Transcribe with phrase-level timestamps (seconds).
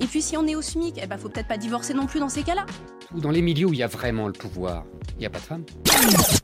[0.00, 2.20] Et puis si on est au SMIC, eh ben faut peut-être pas divorcer non plus
[2.20, 2.64] dans ces cas-là.
[3.14, 4.84] Dans les milieux où il y a vraiment le pouvoir,
[5.16, 5.64] il n'y a pas de femmes.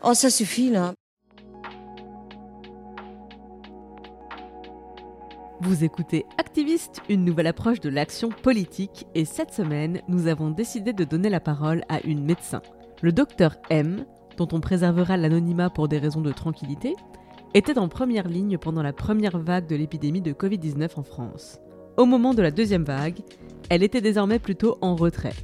[0.03, 0.93] Oh, ça suffit là.
[5.63, 10.93] Vous écoutez Activiste, une nouvelle approche de l'action politique, et cette semaine, nous avons décidé
[10.93, 12.61] de donner la parole à une médecin.
[13.01, 14.05] Le docteur M,
[14.37, 16.95] dont on préservera l'anonymat pour des raisons de tranquillité,
[17.55, 21.59] était en première ligne pendant la première vague de l'épidémie de Covid-19 en France.
[21.97, 23.21] Au moment de la deuxième vague,
[23.69, 25.35] elle était désormais plutôt en retrait.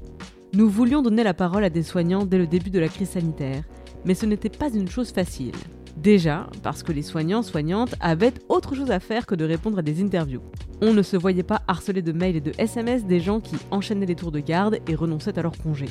[0.55, 3.65] Nous voulions donner la parole à des soignants dès le début de la crise sanitaire,
[4.05, 5.55] mais ce n'était pas une chose facile.
[5.97, 9.83] Déjà, parce que les soignants, soignantes avaient autre chose à faire que de répondre à
[9.83, 10.43] des interviews.
[10.81, 14.07] On ne se voyait pas harceler de mails et de SMS des gens qui enchaînaient
[14.07, 15.87] les tours de garde et renonçaient à leur congé.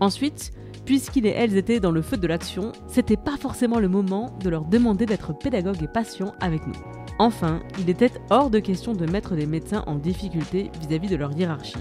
[0.00, 0.52] Ensuite,
[0.84, 4.50] puisqu'ils et elles étaient dans le feu de l'action, c'était pas forcément le moment de
[4.50, 6.74] leur demander d'être pédagogues et patients avec nous.
[7.18, 11.32] Enfin, il était hors de question de mettre des médecins en difficulté vis-à-vis de leur
[11.32, 11.78] hiérarchie.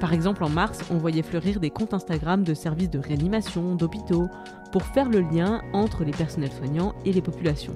[0.00, 4.28] Par exemple, en mars, on voyait fleurir des comptes Instagram de services de réanimation, d'hôpitaux,
[4.72, 7.74] pour faire le lien entre les personnels soignants et les populations.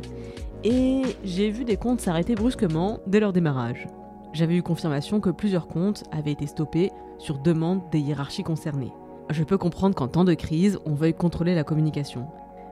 [0.65, 3.89] Et j'ai vu des comptes s'arrêter brusquement dès leur démarrage.
[4.33, 8.93] J'avais eu confirmation que plusieurs comptes avaient été stoppés sur demande des hiérarchies concernées.
[9.31, 12.27] Je peux comprendre qu'en temps de crise, on veuille contrôler la communication.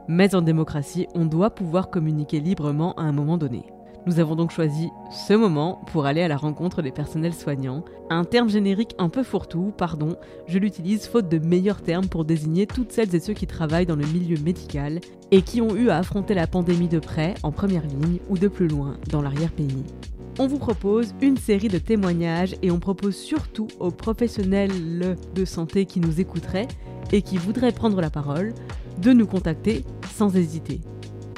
[0.08, 3.64] Mais en démocratie, on doit pouvoir communiquer librement à un moment donné.
[4.06, 7.84] Nous avons donc choisi ce moment pour aller à la rencontre des personnels soignants.
[8.08, 10.16] Un terme générique un peu fourre-tout, pardon,
[10.46, 13.96] je l'utilise faute de meilleurs termes pour désigner toutes celles et ceux qui travaillent dans
[13.96, 15.00] le milieu médical
[15.30, 18.48] et qui ont eu à affronter la pandémie de près, en première ligne ou de
[18.48, 19.84] plus loin, dans l'arrière-pays.
[20.38, 25.84] On vous propose une série de témoignages et on propose surtout aux professionnels de santé
[25.84, 26.68] qui nous écouteraient
[27.12, 28.54] et qui voudraient prendre la parole
[29.02, 29.84] de nous contacter
[30.14, 30.80] sans hésiter.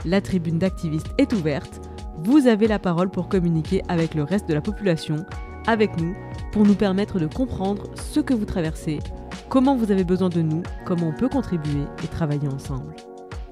[0.04, 1.80] La tribune d'activistes est ouverte
[2.24, 5.26] vous avez la parole pour communiquer avec le reste de la population,
[5.66, 6.14] avec nous,
[6.52, 9.00] pour nous permettre de comprendre ce que vous traversez,
[9.48, 12.94] comment vous avez besoin de nous, comment on peut contribuer et travailler ensemble.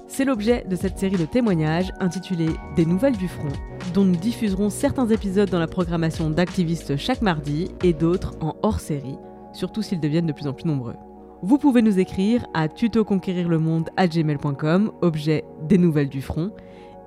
[0.07, 3.51] C'est l'objet de cette série de témoignages intitulée Des nouvelles du front,
[3.93, 8.79] dont nous diffuserons certains épisodes dans la programmation d'activistes chaque mardi et d'autres en hors
[8.79, 9.17] série,
[9.51, 10.95] surtout s'ils deviennent de plus en plus nombreux.
[11.41, 16.53] Vous pouvez nous écrire à tutoconquérirlemonde@gmail.com, objet Des nouvelles du front,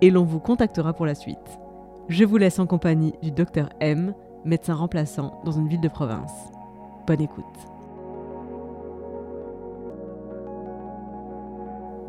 [0.05, 1.59] et l'on vous contactera pour la suite.
[2.11, 4.13] Je vous laisse en compagnie du docteur M,
[4.45, 6.31] médecin remplaçant dans une ville de province.
[7.07, 7.45] Bonne écoute.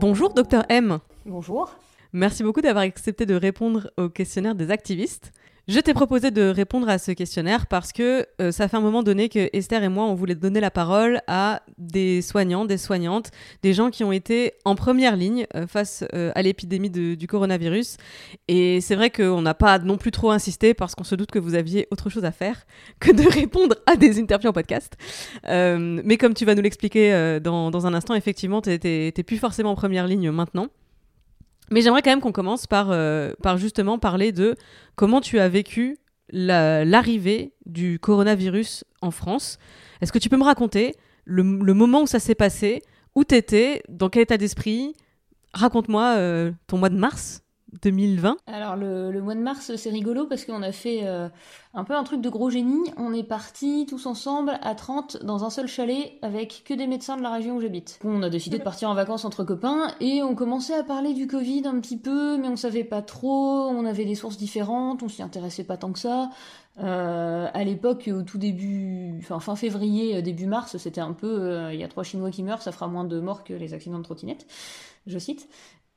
[0.02, 1.00] Bonjour docteur M.
[1.26, 1.74] Bonjour.
[2.12, 5.32] Merci beaucoup d'avoir accepté de répondre au questionnaire des activistes.
[5.68, 9.02] Je t'ai proposé de répondre à ce questionnaire parce que euh, ça fait un moment
[9.02, 13.32] donné que Esther et moi, on voulait donner la parole à des soignants, des soignantes,
[13.64, 17.98] des gens qui ont été en première ligne euh, face euh, à l'épidémie du coronavirus.
[18.48, 21.40] Et c'est vrai qu'on n'a pas non plus trop insisté parce qu'on se doute que
[21.40, 22.68] vous aviez autre chose à faire
[23.00, 24.94] que de répondre à des interviews en podcast.
[25.48, 29.72] mais comme tu vas nous l'expliquer dans, dans, un instant, effectivement, tu n'es plus forcément
[29.72, 30.68] en première ligne maintenant.
[31.72, 34.56] Mais j'aimerais quand même qu'on commence par, euh, par justement parler de
[34.96, 35.98] comment tu as vécu
[36.32, 39.58] l'arrivée du coronavirus en France.
[40.02, 42.82] Est-ce que tu peux me raconter le, moment où ça s'est passé,
[43.16, 44.94] où tu étais, dans quel état d'esprit?
[45.54, 47.45] Raconte-moi euh, ton mois de mars
[47.82, 51.30] 2020 Alors le, mois de mars, c'est rigolo parce qu'on a fait euh,
[51.74, 52.92] un peu un truc de gros génie.
[52.98, 57.18] On est partis tous ensemble à 30 dans un seul chalet avec que des médecins
[57.18, 58.00] de la région où j'habite.
[58.04, 61.28] On a décidé de partir en vacances entre copains et on commençait à parler du
[61.28, 65.10] Covid un petit peu, mais on savait pas trop, on avait des sources différentes, on
[65.10, 66.30] s'y intéressait pas tant que ça.
[66.80, 71.80] Euh, à l'époque, au tout début, fin février, début mars, c'était un peu, euh, il
[71.80, 74.04] y a trois Chinois qui meurent, ça fera moins de morts que les accidents de
[74.04, 74.46] trottinette,
[75.08, 75.48] je cite.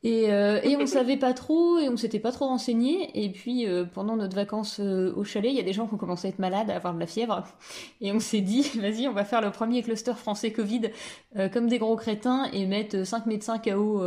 [0.05, 3.11] Et, euh, et on savait pas trop, et on s'était pas trop renseigné.
[3.25, 5.95] Et puis euh, pendant notre vacances euh, au chalet, il y a des gens qui
[5.95, 7.45] ont commencé à être malades, à avoir de la fièvre.
[8.01, 10.91] Et on s'est dit, vas-y, on va faire le premier cluster français Covid
[11.37, 14.03] euh, comme des gros crétins et mettre 5 médecins KO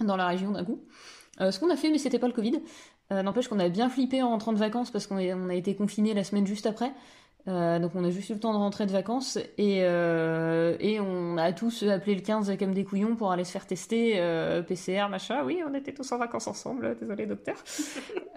[0.00, 0.80] dans la région d'un coup.
[1.38, 2.60] Ce qu'on a fait, mais c'était pas le Covid.
[3.10, 6.22] N'empêche qu'on a bien flippé en rentrant de vacances parce qu'on a, été confinés la
[6.22, 6.92] semaine juste après.
[7.48, 11.00] Euh, donc on a juste eu le temps de rentrer de vacances et, euh, et
[11.00, 14.62] on a tous appelé le 15 comme des couillons pour aller se faire tester euh,
[14.62, 15.42] PCR machin.
[15.44, 16.96] Oui, on était tous en vacances ensemble.
[17.00, 17.56] Désolé docteur.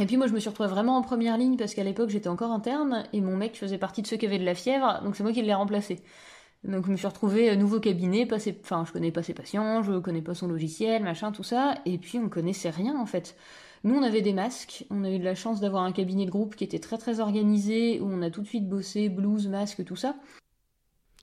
[0.00, 2.28] Et puis moi je me suis retrouvée vraiment en première ligne parce qu'à l'époque j'étais
[2.28, 5.16] encore interne et mon mec faisait partie de ceux qui avaient de la fièvre, donc
[5.16, 6.02] c'est moi qui l'ai remplacé.
[6.64, 9.82] Donc je me suis retrouvée nouveau cabinet, pas ses- enfin je connais pas ses patients,
[9.82, 13.36] je connais pas son logiciel, machin, tout ça, et puis on connaissait rien en fait.
[13.84, 16.30] Nous on avait des masques, on a eu de la chance d'avoir un cabinet de
[16.30, 19.84] groupe qui était très très organisé, où on a tout de suite bossé blouse, masque,
[19.84, 20.16] tout ça.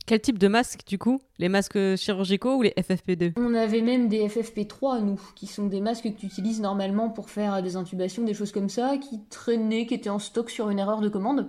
[0.05, 1.19] Quel type de masque, du coup?
[1.39, 5.81] Les masques chirurgicaux ou les FFP2 On avait même des FFP3 nous, qui sont des
[5.81, 9.87] masques que tu utilises normalement pour faire des intubations, des choses comme ça, qui traînaient,
[9.87, 11.47] qui étaient en stock sur une erreur de commande,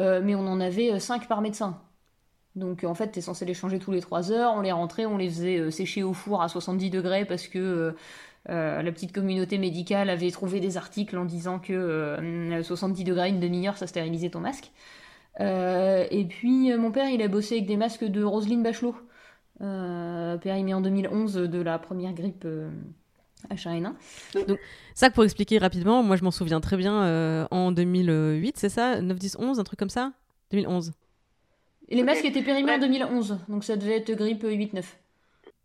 [0.00, 1.80] Euh, mais on en avait 5 par médecin.
[2.56, 5.16] Donc en fait, t'es censé les changer tous les 3 heures, on les rentrait, on
[5.16, 7.92] les faisait euh, sécher au four à 70 degrés parce que euh,
[8.50, 13.28] euh, la petite communauté médicale avait trouvé des articles en disant que euh, 70 degrés,
[13.30, 14.70] une demi-heure, ça stérilisait ton masque.
[15.40, 18.94] Euh, et puis euh, mon père, il a bossé avec des masques de Roselyne Bachelot,
[19.62, 22.70] euh, périmé en 2011 de la première grippe euh,
[23.50, 23.94] H1N1.
[24.46, 24.58] Donc,
[24.94, 29.00] ça, pour expliquer rapidement, moi je m'en souviens très bien euh, en 2008, c'est ça?
[29.00, 30.12] 9, 10, 11, un truc comme ça?
[30.50, 30.92] 2011.
[31.88, 34.84] Et les masques étaient périmés en 2011, donc ça devait être grippe 8-9.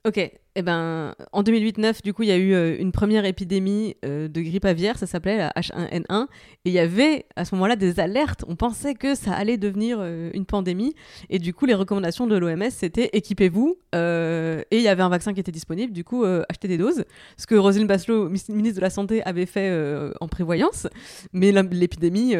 [0.05, 3.96] Ok, eh ben, en 2008-9, du coup, il y a eu euh, une première épidémie
[4.04, 7.75] euh, de grippe aviaire, ça s'appelait la H1N1, et il y avait à ce moment-là
[7.75, 10.96] des alertes, on pensait que ça allait devenir euh, une pandémie,
[11.30, 15.34] et du coup, les recommandations de l'OMS, c'était équipez-vous, et il y avait un vaccin
[15.34, 17.06] qui était disponible, du coup, achetez des doses,
[17.38, 19.72] ce que Roselyne Bachelot, ministre de la Santé, avait fait
[20.19, 20.88] en prévoyance,
[21.34, 22.36] mais l'épidémie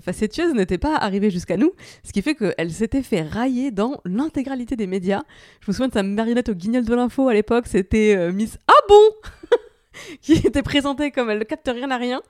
[0.00, 1.72] facétieuse n'était pas arrivée jusqu'à nous,
[2.02, 5.22] ce qui fait qu'elle s'était fait railler dans l'intégralité des médias,
[5.60, 8.80] je me souviens de sa marionnette au guignol de l'info l'époque, c'était euh, Miss Ah
[8.88, 9.10] bon
[10.22, 12.20] qui était présentée comme elle ne capte rien à rien.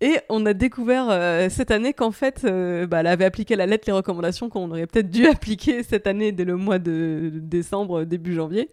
[0.00, 3.56] Et on a découvert euh, cette année qu'en fait, euh, bah, elle avait appliqué à
[3.58, 7.30] la lettre les recommandations qu'on aurait peut-être dû appliquer cette année dès le mois de
[7.34, 8.70] décembre, début janvier.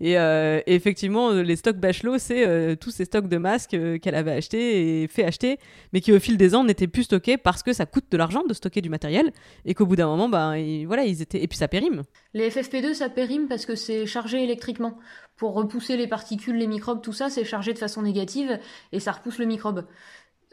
[0.00, 3.98] Et, euh, et effectivement, les stocks Bachelot, c'est euh, tous ces stocks de masques euh,
[3.98, 5.58] qu'elle avait achetés et fait acheter,
[5.92, 8.42] mais qui au fil des ans n'étaient plus stockés parce que ça coûte de l'argent
[8.48, 9.30] de stocker du matériel
[9.66, 11.42] et qu'au bout d'un moment, bah, ils- voilà, ils étaient.
[11.42, 12.02] Et puis ça périme.
[12.32, 14.96] Les FFP2, ça périme parce que c'est chargé électriquement.
[15.36, 18.58] Pour repousser les particules, les microbes, tout ça, c'est chargé de façon négative
[18.92, 19.86] et ça repousse le microbe.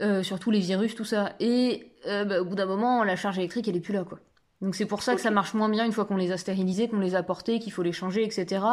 [0.02, 1.36] Euh, surtout les virus, tout ça.
[1.40, 4.20] Et euh, bah, au bout d'un moment, la charge électrique, elle est plus là, quoi.
[4.62, 6.88] Donc c'est pour ça que ça marche moins bien une fois qu'on les a stérilisés,
[6.88, 8.66] qu'on les a portés, qu'il faut les changer, etc.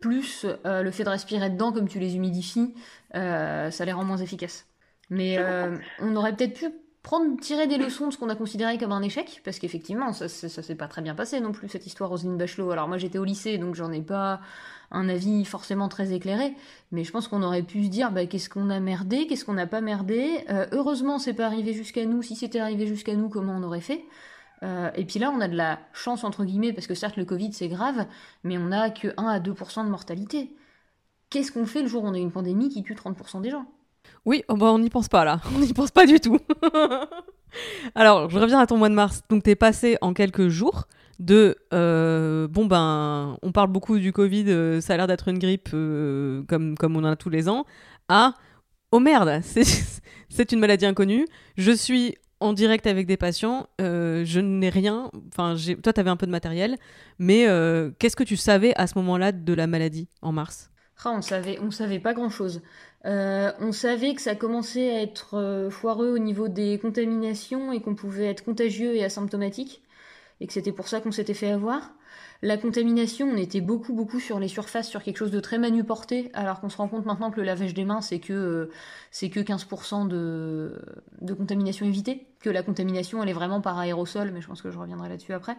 [0.00, 2.74] Plus euh, le fait de respirer dedans, comme tu les humidifies,
[3.14, 4.66] euh, ça les rend moins efficaces.
[5.10, 6.66] Mais euh, on aurait peut-être pu
[7.02, 10.28] prendre, tirer des leçons de ce qu'on a considéré comme un échec, parce qu'effectivement, ça,
[10.28, 12.70] ça, ça s'est pas très bien passé non plus, cette histoire Roselyne Bachelot.
[12.70, 14.40] Alors moi j'étais au lycée, donc j'en ai pas
[14.90, 16.54] un avis forcément très éclairé,
[16.92, 19.54] mais je pense qu'on aurait pu se dire, bah, qu'est-ce qu'on a merdé, qu'est-ce qu'on
[19.54, 20.44] n'a pas merdé?
[20.50, 22.22] Euh, heureusement, c'est pas arrivé jusqu'à nous.
[22.22, 24.04] Si c'était arrivé jusqu'à nous, comment on aurait fait?
[24.62, 27.24] Euh, Et puis là, on a de la chance, entre guillemets, parce que certes, le
[27.24, 28.06] Covid, c'est grave,
[28.44, 30.54] mais on a que 1 à 2% de mortalité.
[31.30, 33.66] Qu'est-ce qu'on fait le jour où on a une pandémie qui tue 30% des gens?
[34.24, 35.40] Oui, oh bah, on n'y pense pas là.
[35.54, 36.38] On n'y pense pas du tout.
[37.94, 39.22] Alors, je reviens à ton mois de mars.
[39.28, 40.86] Donc, t'es passé en quelques jours
[41.18, 45.38] de euh, bon ben, on parle beaucoup du Covid, euh, ça a l'air d'être une
[45.38, 47.64] grippe comme, comme on en a tous les ans,
[48.10, 48.34] à
[48.92, 49.40] oh merde,
[50.28, 51.26] c'est une maladie inconnue.
[51.56, 55.10] Je suis en direct avec des patients, euh, je n'ai rien.
[55.28, 56.76] Enfin, toi, t'avais un peu de matériel,
[57.18, 60.70] mais euh, qu'est-ce que tu savais à ce moment-là de la maladie en mars?
[61.04, 62.62] Ah, on savait, on savait pas grand-chose.
[63.04, 67.94] Euh, on savait que ça commençait à être foireux au niveau des contaminations et qu'on
[67.94, 69.82] pouvait être contagieux et asymptomatique,
[70.40, 71.92] et que c'était pour ça qu'on s'était fait avoir.
[72.46, 76.30] La contamination, on était beaucoup, beaucoup sur les surfaces, sur quelque chose de très manuporté,
[76.32, 78.70] alors qu'on se rend compte maintenant que le lavage des mains, c'est que, euh,
[79.10, 80.80] c'est que 15% de,
[81.36, 84.78] contamination évitée, que la contamination, elle est vraiment par aérosol, mais je pense que je
[84.78, 85.56] reviendrai là-dessus après.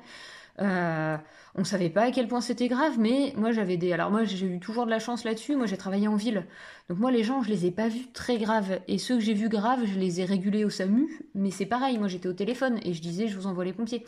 [0.61, 1.17] Euh,
[1.55, 3.91] on savait pas à quel point c'était grave, mais moi j'avais des.
[3.91, 5.57] Alors moi j'ai eu toujours de la chance là-dessus.
[5.57, 6.45] Moi j'ai travaillé en ville,
[6.89, 9.33] donc moi les gens je les ai pas vus très graves, et ceux que j'ai
[9.33, 11.19] vus graves je les ai régulés au SAMU.
[11.35, 14.05] Mais c'est pareil, moi j'étais au téléphone et je disais je vous envoie les pompiers.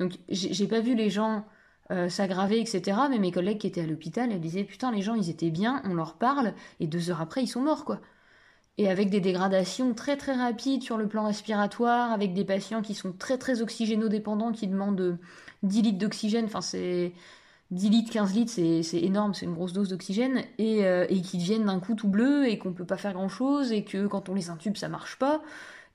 [0.00, 1.44] Donc j'ai pas vu les gens
[1.90, 2.98] euh, s'aggraver etc.
[3.10, 5.82] Mais mes collègues qui étaient à l'hôpital elles disaient putain les gens ils étaient bien,
[5.84, 8.00] on leur parle et deux heures après ils sont morts quoi.
[8.76, 12.94] Et avec des dégradations très très rapides sur le plan respiratoire, avec des patients qui
[12.94, 15.18] sont très très oxygénodépendants, qui demandent
[15.62, 17.12] 10 litres d'oxygène, enfin c'est
[17.70, 21.38] 10 litres, 15 litres, c'est énorme, c'est une grosse dose d'oxygène, et, euh, et qui
[21.38, 24.28] deviennent d'un coup tout bleu, et qu'on peut pas faire grand chose, et que quand
[24.28, 25.42] on les intube, ça marche pas,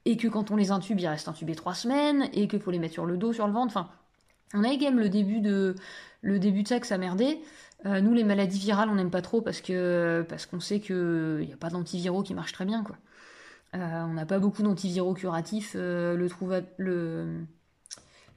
[0.05, 2.79] et que quand on les intube, ils restent intubés 3 semaines, et qu'il faut les
[2.79, 3.89] mettre sur le dos, sur le ventre, enfin,
[4.53, 5.75] on a même le début de,
[6.21, 7.39] le début de ça que ça merdait.
[7.85, 11.45] Euh, nous, les maladies virales, on n'aime pas trop parce que parce qu'on sait qu'il
[11.45, 12.97] n'y a pas d'antiviraux qui marchent très bien, quoi.
[13.75, 15.73] Euh, on n'a pas beaucoup d'antiviraux curatifs.
[15.75, 16.29] Euh, le,
[16.77, 17.45] le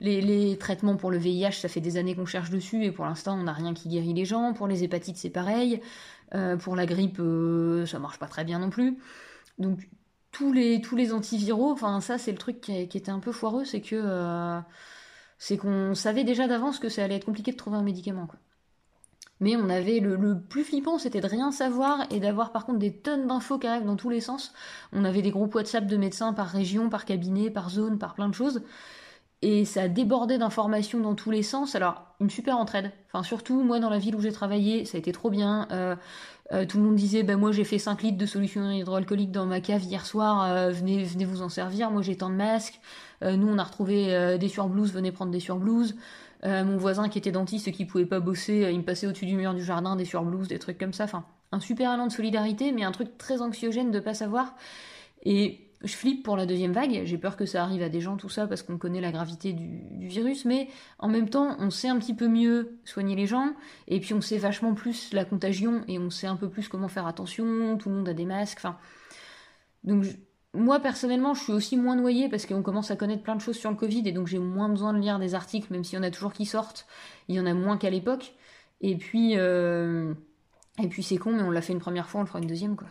[0.01, 3.39] les, traitements pour le VIH, ça fait des années qu'on cherche dessus et pour l'instant,
[3.39, 4.53] on n'a rien qui guérit les gens.
[4.53, 5.81] Pour les hépatites, c'est pareil.
[6.35, 7.21] Euh, pour la grippe,
[7.87, 8.99] ça marche pas très bien non plus.
[9.59, 9.89] Donc
[10.33, 13.65] tous les tous les antiviraux, enfin ça, c'est le truc qui, était un peu foireux,
[13.65, 13.97] c'est que
[15.45, 18.29] c'est qu'on savait déjà d'avance que ça allait être compliqué de trouver un médicament.
[18.29, 18.39] Quoi.
[19.41, 22.93] Mais on avait le, plus flippant, c'était de rien savoir et d'avoir par contre des
[22.93, 24.53] tonnes d'infos qui arrivent dans tous les sens.
[24.93, 28.29] On avait des groupes WhatsApp de médecins par région, par cabinet, par zone, par plein
[28.29, 28.63] de choses.
[29.45, 31.75] Et ça débordait d'informations dans tous les sens.
[31.75, 32.93] Alors, une super entraide.
[33.09, 35.67] Enfin, surtout, moi, dans la ville où j'ai travaillé, ça a été trop bien.
[35.73, 35.97] Euh,
[36.53, 39.47] euh, tout le monde disait, bah, moi, j'ai fait 5 litres de solution hydroalcoolique dans
[39.47, 41.91] ma cave hier soir, euh, venez, venez vous en servir.
[41.91, 42.81] Moi, j'ai tant de masques.
[43.23, 45.95] Nous, on a retrouvé des surblouses, venez prendre des surblouses.
[46.45, 49.07] Euh, mon voisin qui était dentiste et qui pouvait pas bosser, euh, il me passait
[49.07, 51.05] au-dessus du mur du jardin des surblouses, des trucs comme ça.
[51.05, 54.57] Enfin, un super élan de solidarité, mais un truc très anxiogène de pas savoir.
[55.25, 57.03] Et je flippe pour la deuxième vague.
[57.05, 59.53] J'ai peur que ça arrive à des gens, tout ça, parce qu'on connaît la gravité
[59.53, 60.45] du, virus.
[60.45, 63.53] Mais en même temps, on sait un petit peu mieux soigner les gens.
[63.87, 66.89] Et puis on sait vachement plus la contagion et on sait un peu plus comment
[66.89, 67.79] faire attention.
[67.79, 68.59] Tout le monde a des masques.
[68.59, 68.77] Enfin,
[69.85, 70.07] donc
[70.55, 73.57] moi personnellement, je suis aussi moins noyée parce qu'on commence à connaître plein de choses
[73.57, 76.01] sur le Covid et donc j'ai moins besoin de lire des articles, même s'il y
[76.01, 76.87] en a toujours qui sortent.
[77.29, 78.35] Il y en a moins qu'à l'époque.
[78.81, 80.13] Et puis, euh,
[81.01, 82.89] c'est con, mais on l'a fait une première fois, on le fera une deuxième quoi.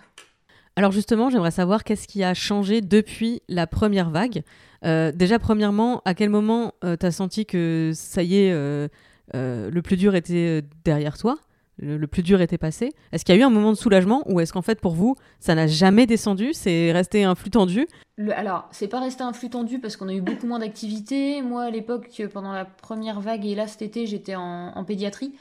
[0.76, 4.44] Alors justement, j'aimerais savoir qu'est-ce qui a changé depuis la première vague.
[4.86, 8.90] Euh, déjà, premièrement, à quel moment euh, tu as senti que ça y est,
[9.34, 11.38] le plus dur était derrière toi?
[11.82, 12.94] Le, plus dur était passé.
[13.12, 15.16] Est-ce qu'il y a eu un moment de soulagement ou est-ce qu'en fait pour vous
[15.40, 17.88] ça n'a jamais descendu, c'est resté un flux tendu?
[18.18, 21.42] Le, Alors c'est pas resté un flux tendu parce qu'on a eu beaucoup moins d'activités.
[21.42, 25.34] Moi à l'époque pendant la première vague et là cet été j'étais en, pédiatrie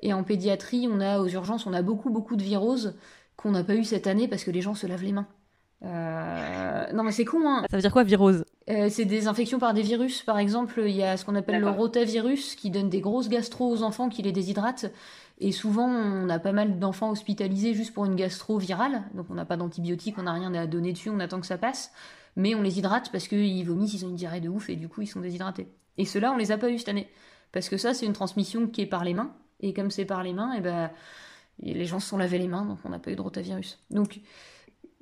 [0.00, 2.96] et en pédiatrie on a aux urgences on a beaucoup beaucoup de viroses
[3.36, 5.26] qu'on n'a pas eu cette année parce que les gens se lavent les mains.
[5.84, 7.64] Euh, non mais c'est con hein.
[7.70, 8.44] Ça veut dire quoi virose?
[8.70, 10.22] Euh, C'est des infections par des virus.
[10.22, 13.68] Par exemple, il y a ce qu'on appelle le rotavirus qui donne des grosses gastro
[13.70, 14.86] aux enfants qui les déshydratent.
[15.38, 19.02] Et souvent, on a pas mal d'enfants hospitalisés juste pour une gastro virale.
[19.14, 21.58] Donc on n'a pas d'antibiotiques, on n'a rien à donner dessus, on attend que ça
[21.58, 21.92] passe.
[22.36, 24.88] Mais on les hydrate parce qu'ils vomissent, ils ont une diarrhée de ouf et du
[24.88, 25.68] coup ils sont déshydratés.
[25.98, 27.08] Et ceux-là, on les a pas eu cette année.
[27.52, 29.32] Parce que ça, c'est une transmission qui est par les mains.
[29.60, 30.90] Et comme c'est par les mains, et eh ben,
[31.62, 33.78] les gens se sont lavés les mains, donc on n'a pas eu de rotavirus.
[33.90, 34.20] Donc,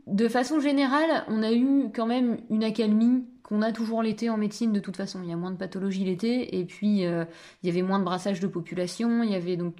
[0.06, 4.36] de façon générale, on a eu quand même une accalmie qu'on a toujours l'été en
[4.36, 5.20] médecine de toute façon.
[5.22, 7.24] Il y a moins de pathologies l'été, et puis euh,
[7.62, 9.76] il y avait moins de brassage de population, il y avait donc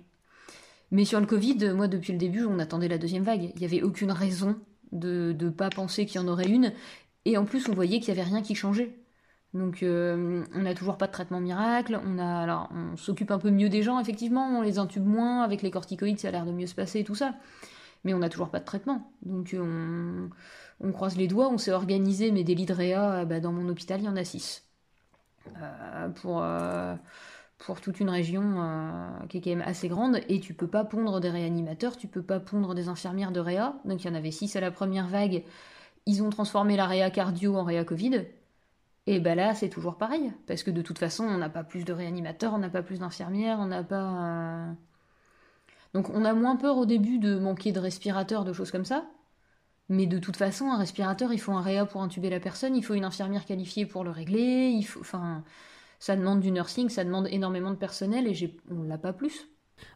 [0.93, 3.51] mais sur le Covid, moi, depuis le début, on attendait la deuxième vague.
[3.55, 4.61] Il n'y avait aucune raison
[4.93, 6.75] de ne pas penser qu'il y en aurait une.
[7.25, 8.95] Et en plus, on voyait qu'il n'y avait rien qui changeait.
[9.55, 11.99] Donc, euh, on n'a toujours pas de traitement miracle.
[12.05, 14.47] On alors, on s'occupe un peu mieux des gens, effectivement.
[14.59, 15.43] On les intube moins.
[15.43, 17.37] Avec les corticoïdes, ça a l'air de mieux se passer et tout ça.
[18.05, 19.11] Mais on n'a toujours pas de traitement.
[19.23, 21.49] Donc, on, croise les doigts.
[21.49, 24.17] On s'est organisé, mais des lits de réa, bah, dans mon hôpital, il y en
[24.17, 24.63] a six.
[25.57, 26.43] Euh, pour.
[26.43, 26.95] Euh,
[27.67, 30.85] pour toute une région euh, qui est quand même assez grande, et tu peux pas
[30.85, 33.75] pondre des réanimateurs, tu peux pas pondre des infirmières de réa.
[33.85, 35.45] Donc il y en avait six à la première vague.
[36.07, 38.25] Ils ont transformé la réa cardio en réa Covid.
[39.07, 41.85] Et ben là, c'est toujours pareil, parce que de toute façon, on n'a pas plus
[41.85, 44.67] de réanimateurs, on n'a pas plus d'infirmières, on n'a pas.
[44.67, 44.73] Euh,
[45.95, 49.05] donc on a moins peur au début de manquer de respirateurs, de choses comme ça.
[49.89, 52.85] Mais de toute façon, un respirateur, il faut un réa pour intuber la personne, il
[52.85, 55.03] faut une infirmière qualifiée pour le régler, il faut.
[56.03, 59.47] Ça demande du nursing, ça demande énormément de personnel et on l'a pas plus.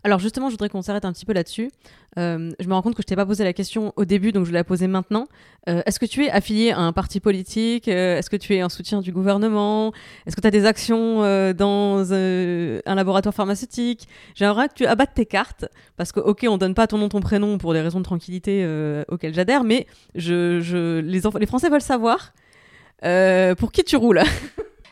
[0.05, 1.69] Alors justement, je voudrais qu'on s'arrête un petit peu là-dessus.
[2.17, 4.47] Euh, je me rends compte que je t'ai pas posé la question au début, donc
[4.47, 5.27] je vais la poser maintenant.
[5.69, 7.89] Euh, est-ce que tu es affilié à un parti politique?
[7.89, 9.93] Euh, Est-ce que tu es en soutien du gouvernement?
[10.27, 11.23] Est-ce que tu as des actions
[11.55, 14.07] dans un laboratoire pharmaceutique?
[14.37, 15.65] J'aimerais que tu abattes tes cartes,
[15.97, 18.65] parce que ok, on donne pas ton nom, ton prénom pour des raisons de tranquillité
[19.09, 22.33] auxquelles j'adhère, mais je, les, les Français veulent savoir
[23.59, 24.23] pour qui tu roules.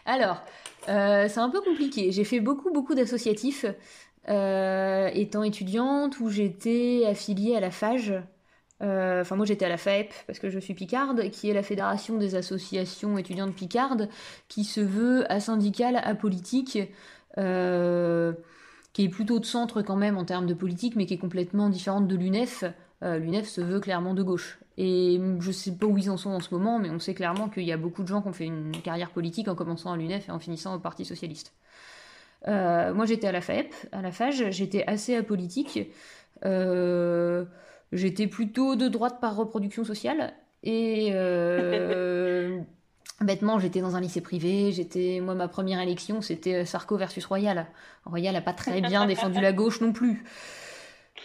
[0.06, 0.42] Alors,
[0.88, 2.12] euh, c'est un peu compliqué.
[2.12, 3.66] J'ai fait beaucoup, beaucoup d'associatifs
[4.28, 8.14] euh, étant étudiante où j'étais affiliée à la FAGE.
[8.82, 11.62] Euh, enfin, moi j'étais à la FAEP parce que je suis picarde, qui est la
[11.62, 14.08] Fédération des associations étudiantes picardes,
[14.48, 16.78] qui se veut asyndicale, apolitique,
[17.32, 21.68] qui est plutôt de centre quand même en termes de politique, mais qui est complètement
[21.68, 22.64] différente de l'UNEF.
[23.02, 24.58] L'UNEF se veut clairement de gauche.
[24.76, 27.48] Et je sais pas où ils en sont en ce moment, mais on sait clairement
[27.48, 29.96] qu'il y a beaucoup de gens qui ont fait une carrière politique en commençant à
[29.96, 31.52] l'UNEF et en finissant au Parti Socialiste.
[32.46, 35.78] moi, j'étais à la FAEP, à la FAGE, j'étais assez apolitique.
[36.44, 37.44] Euh,
[37.92, 40.34] j'étais plutôt de droite par reproduction sociale.
[40.62, 42.60] Et euh,
[43.20, 44.72] bêtement, j'étais dans un lycée privé.
[44.72, 47.66] J'étais, moi, ma première élection, c'était Sarko versus Royal.
[48.04, 50.24] Royal n'a pas très bien défendu la gauche non plus.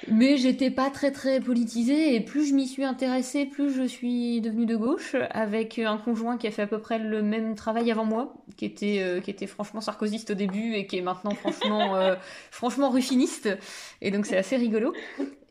[0.08, 4.40] Mais j'étais pas très très politisée et plus je m'y suis intéressée, plus je suis
[4.40, 7.92] devenue de gauche avec un conjoint qui a fait à peu près le même travail
[7.92, 11.32] avant moi, qui était euh, qui était franchement sarkozyste au début et qui est maintenant
[11.32, 12.16] franchement euh,
[12.52, 13.50] franchement ruffiniste
[14.02, 14.94] et donc c'est assez rigolo.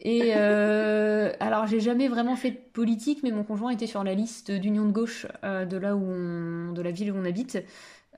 [0.01, 4.15] Et euh, alors j'ai jamais vraiment fait de politique, mais mon conjoint était sur la
[4.15, 7.59] liste d'union de gauche de là où on, de la ville où on habite.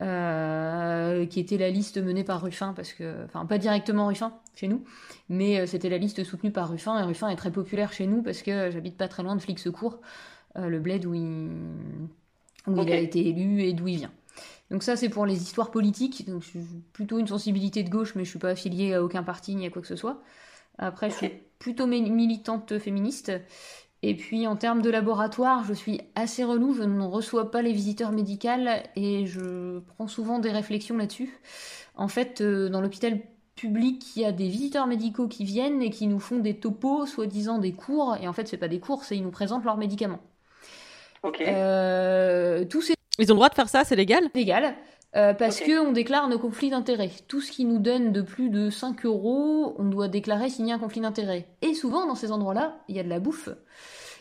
[0.02, 4.66] Euh, qui était la liste menée par Ruffin, parce que, enfin pas directement Ruffin chez
[4.66, 4.82] nous,
[5.28, 8.22] mais euh, c'était la liste soutenue par Ruffin, et Ruffin est très populaire chez nous
[8.22, 10.00] parce que j'habite pas très loin de Flix-Secours,
[10.56, 11.50] euh, le bled où, il,
[12.66, 14.12] où il a été élu et d'où il vient.
[14.70, 16.64] Donc ça c'est pour les histoires politiques, donc je suis
[16.94, 19.70] plutôt une sensibilité de gauche, mais je suis pas affiliée à aucun parti ni à
[19.70, 20.22] quoi que ce soit.
[20.78, 23.32] Après je suis plutôt militante féministe,
[24.02, 27.72] et puis en termes de laboratoire, je suis assez relou, je ne reçois pas les
[27.72, 28.48] visiteurs médicaux
[28.96, 31.38] et je prends souvent des réflexions là-dessus.
[31.96, 33.20] En fait, euh, dans l'hôpital
[33.56, 37.04] public, il y a des visiteurs médicaux qui viennent et qui nous font des topos,
[37.04, 39.76] soi-disant des cours, et en fait, c'est pas des cours, c'est ils nous présentent leurs
[39.76, 40.20] médicaments.
[41.22, 41.42] Ok.
[41.42, 42.94] Euh, tous ces...
[43.18, 44.30] Ils ont le droit de faire ça, c'est légal?
[44.34, 44.74] Légal.
[45.16, 47.10] Euh, parce que on déclare nos conflits d'intérêts.
[47.26, 50.72] Tout ce qui nous donne de plus de 5 euros, on doit déclarer s'il y
[50.72, 51.48] a un conflit d'intérêts.
[51.62, 53.48] Et souvent, dans ces endroits-là, il y a de la bouffe.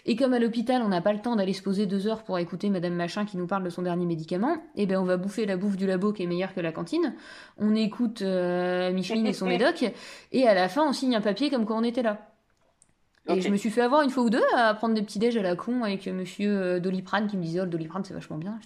[0.05, 2.39] Et comme à l'hôpital, on n'a pas le temps d'aller se poser deux heures pour
[2.39, 5.45] écouter Madame Machin qui nous parle de son dernier médicament, eh ben on va bouffer
[5.45, 7.13] la bouffe du labo qui est meilleure que la cantine.
[7.57, 9.85] On écoute euh, Micheline et son médoc,
[10.31, 12.31] et à la fin, on signe un papier comme quand on était là.
[13.27, 15.37] Et je me suis fait avoir une fois ou deux à prendre des petits déj
[15.37, 18.37] à la con avec monsieur euh, Doliprane qui me disait Oh, le Doliprane c'est vachement
[18.37, 18.57] bien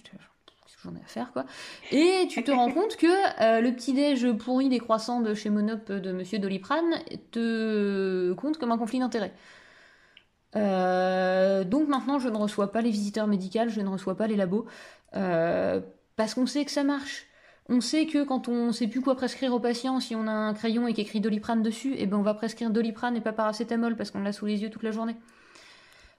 [0.84, 1.44] j'en ai à faire quoi.
[1.90, 3.06] Et tu te rends compte que
[3.42, 6.94] euh, le petit déj pourri des croissants de chez Monop de Monsieur Doliprane
[7.30, 9.32] te compte comme un conflit d'intérêts.
[10.56, 14.36] Euh, donc maintenant je ne reçois pas les visiteurs médicaux, je ne reçois pas les
[14.36, 14.66] labos
[15.16, 15.80] euh,
[16.16, 17.26] parce qu'on sait que ça marche.
[17.68, 20.52] On sait que quand on sait plus quoi prescrire aux patients, si on a un
[20.52, 24.10] crayon et qu'écrit Doliprane dessus, eh ben on va prescrire Doliprane et pas paracétamol parce
[24.10, 25.16] qu'on l'a sous les yeux toute la journée.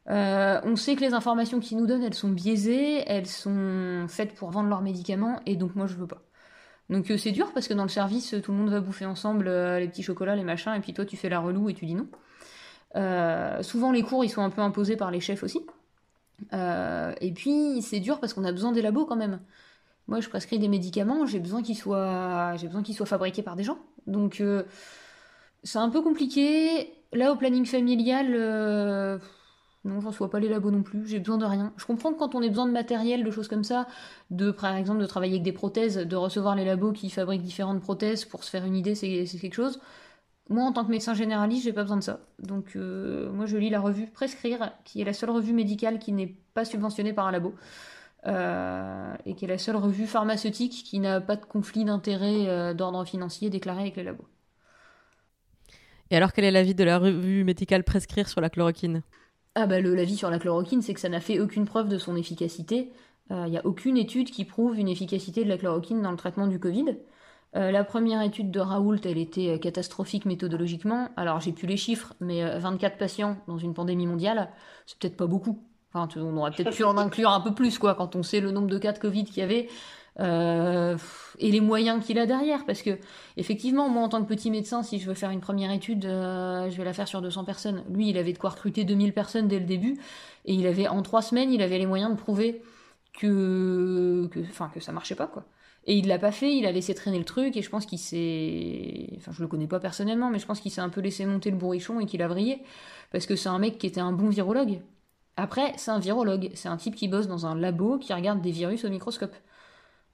[0.10, 4.36] Euh, on sait que les informations qu'ils nous donnent, elles sont biaisées, elles sont faites
[4.36, 6.22] pour vendre leurs médicaments, et donc moi je veux pas.
[6.90, 9.48] Donc euh, c'est dur parce que dans le service, tout le monde va bouffer ensemble
[9.48, 11.86] euh, les petits chocolats, les machins, et puis toi tu fais la relou et tu
[11.86, 12.08] dis non.
[13.64, 15.66] souvent les cours ils sont un peu imposés par les chefs aussi.
[16.54, 19.40] et puis c'est dur parce qu'on a besoin des labos quand même.
[20.08, 23.56] Moi je prescris des médicaments, j'ai besoin qu'ils soient, j'ai besoin qu'ils soient fabriqués par
[23.56, 23.80] des gens.
[24.06, 24.44] Donc
[25.64, 26.94] c'est un peu compliqué.
[27.12, 29.20] Là au planning familial
[29.86, 31.72] non, j'en reçois pas les labos non plus, j'ai besoin de rien.
[31.78, 33.88] Je comprends que quand on ait besoin de matériel, de choses comme ça,
[34.32, 37.82] de par exemple de travailler avec des prothèses, de recevoir les labos qui fabriquent différentes
[37.82, 39.80] prothèses pour se faire une idée, c'est quelque chose.
[40.50, 42.20] Moi, en tant que médecin généraliste, j'ai pas besoin de ça.
[42.40, 46.12] Donc, euh, moi, je lis la revue Prescrire, qui est la seule revue médicale qui
[46.12, 47.54] n'est pas subventionnée par un labo.
[48.28, 52.74] Euh, et qui est la seule revue pharmaceutique qui n'a pas de conflit d'intérêt euh,
[52.74, 54.28] d'ordre financier déclaré avec les labos.
[56.10, 59.04] Et alors, quel est l'avis de la revue médicale Prescrire sur la chloroquine?
[59.56, 62.16] Ah bah l'avis sur la chloroquine, c'est que ça n'a fait aucune preuve de son
[62.18, 62.92] efficacité.
[63.30, 66.18] Il euh, n'y a aucune étude qui prouve une efficacité de la chloroquine dans le
[66.18, 66.98] traitement du Covid.
[67.56, 71.10] Euh, la première étude de Raoult, elle était euh, catastrophique méthodologiquement.
[71.16, 74.50] Alors j'ai plus les chiffres, mais 24 patients dans une pandémie mondiale,
[74.86, 75.64] c'est peut-être pas beaucoup.
[75.94, 78.52] Enfin, on aurait peut-être pu en inclure un peu plus, quoi, quand on sait le
[78.52, 79.70] nombre de cas de Covid qu'il y avait.
[80.20, 80.98] Euh,
[81.40, 82.66] et les moyens qu'il a derrière.
[82.66, 82.98] Parce que,
[83.38, 86.70] effectivement, moi, en tant que petit médecin, si je veux faire une première étude, euh,
[86.70, 87.84] je vais la faire sur 200 personnes.
[87.90, 90.00] Lui, il avait de quoi recruter 2000 personnes dès le début.
[90.46, 92.62] Et il avait, en trois semaines, il avait les moyens de prouver
[93.14, 95.46] que, que, enfin, que ça marchait pas, quoi.
[95.88, 98.00] Et il l'a pas fait, il a laissé traîner le truc, et je pense qu'il
[98.00, 99.08] s'est.
[99.18, 101.52] Enfin, je le connais pas personnellement, mais je pense qu'il s'est un peu laissé monter
[101.52, 102.64] le bourrichon et qu'il a vrillé.
[103.12, 104.82] Parce que c'est un mec qui était un bon virologue.
[105.38, 106.50] Après, c'est un virologue.
[106.56, 109.36] C'est un type qui bosse dans un labo qui regarde des virus au microscope.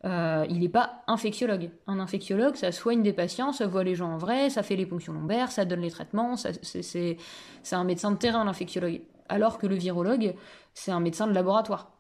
[0.03, 1.69] Euh, il n'est pas infectiologue.
[1.85, 4.87] Un infectiologue, ça soigne des patients, ça voit les gens en vrai, ça fait les
[4.87, 7.17] ponctions lombaires, ça donne les traitements, c'est
[7.71, 9.01] un médecin de terrain, l'infectiologue.
[9.29, 10.33] Alors que le virologue,
[10.73, 11.91] c'est un médecin de laboratoire.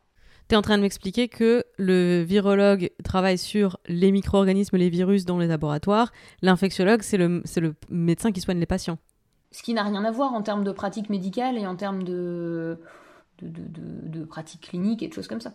[0.49, 5.23] Tu es en train de m'expliquer que le virologue travaille sur les micro-organismes, les virus
[5.23, 6.11] dans les laboratoires.
[6.41, 8.97] L'infectiologue, c'est le, le médecin qui soigne les patients.
[9.51, 12.79] Ce qui n'a rien à voir en termes de pratique médicale et en termes de,
[13.41, 15.53] de, de, de, de pratique clinique et de choses comme ça.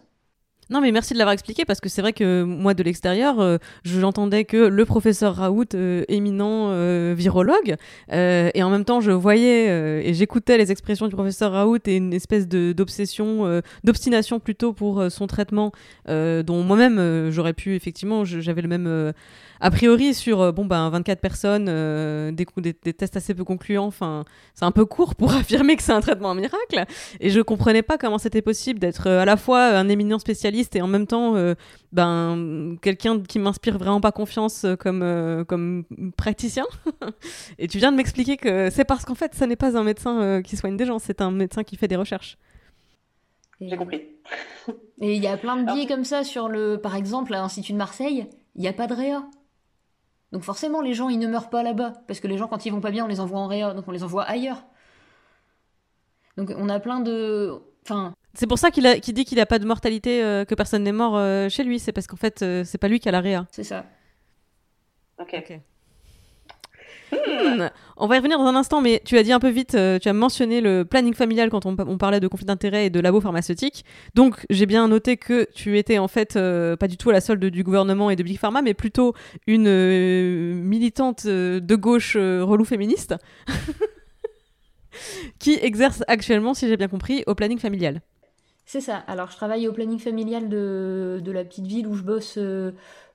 [0.68, 3.58] Non, mais merci de l'avoir expliqué parce que c'est vrai que moi, de l'extérieur, euh,
[3.84, 7.76] j'entendais que le professeur Raoult, euh, éminent euh, virologue,
[8.12, 9.66] et en même temps, je voyais
[10.08, 15.26] et j'écoutais les expressions du professeur Raoult et une espèce d'obsession, d'obstination plutôt pour son
[15.28, 15.70] traitement,
[16.08, 19.12] dont moi-même j'aurais pu, effectivement, je- j'avais le même
[19.60, 23.34] a priori sur euh, bon, ben, 24 personnes, euh, des, cou- des, des tests assez
[23.34, 26.84] peu concluants, enfin, c'est un peu court pour affirmer que c'est un traitement miracle.
[27.20, 30.76] Et je comprenais pas comment c'était possible d'être euh, à la fois un éminent spécialiste
[30.76, 31.54] et en même temps euh,
[31.92, 35.84] ben, quelqu'un qui m'inspire vraiment pas confiance comme, euh, comme
[36.16, 36.64] praticien.
[37.58, 40.20] et tu viens de m'expliquer que c'est parce qu'en fait, ça n'est pas un médecin
[40.20, 42.38] euh, qui soigne des gens, c'est un médecin qui fait des recherches.
[43.60, 44.02] J'ai compris.
[45.00, 47.72] Et il y a plein de biais comme ça sur le, par exemple, à l'Institut
[47.72, 49.24] de Marseille, il n'y a pas de réa.
[50.36, 51.94] Donc forcément, les gens, ils ne meurent pas là-bas.
[52.06, 53.88] Parce que les gens, quand ils vont pas bien, on les envoie en réa, donc
[53.88, 54.66] on les envoie ailleurs.
[56.36, 57.54] Donc on a plein de...
[57.86, 58.12] Enfin...
[58.34, 61.16] C'est pour ça qu'il dit qu'il n'a pas de mortalité, euh, que personne n'est mort
[61.16, 61.78] euh, chez lui.
[61.78, 63.46] C'est parce qu'en fait, euh, c'est pas lui qui a la réa.
[63.50, 63.86] C'est ça.
[65.18, 65.58] Ok.
[67.36, 69.74] Hmm, On va y revenir dans un instant, mais tu as dit un peu vite,
[69.74, 73.00] euh, tu as mentionné le planning familial quand on, parlait de conflit d'intérêts et de
[73.00, 73.84] labo pharmaceutique.
[74.14, 77.20] Donc j'ai bien noté que tu étais en fait euh, pas du tout à la
[77.20, 79.14] solde du gouvernement et de Big Pharma, mais plutôt
[79.46, 83.14] une euh, militante de gauche relou féministe
[85.38, 88.00] qui exerce actuellement, si j'ai bien compris, au planning familial.
[88.64, 88.96] C'est ça.
[89.06, 92.36] Alors, je travaille au planning familial de, de la petite ville où je bosse,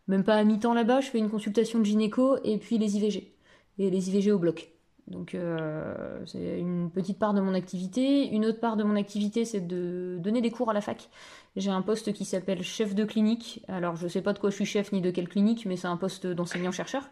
[0.07, 1.01] même pas à mi-temps là-bas.
[1.01, 3.34] Je fais une consultation de gynéco et puis les IVG.
[3.82, 4.72] Et les IVG au bloc.
[5.08, 8.28] Donc, euh, c'est une petite part de mon activité.
[8.30, 11.10] Une autre part de mon activité, c'est de donner des cours à la fac.
[11.56, 13.65] J'ai un poste qui s'appelle chef de clinique.
[13.67, 15.88] Alors, je sais pas de quoi je suis chef ni de quelle clinique, mais c'est
[15.88, 17.10] un poste d'enseignant-chercheur.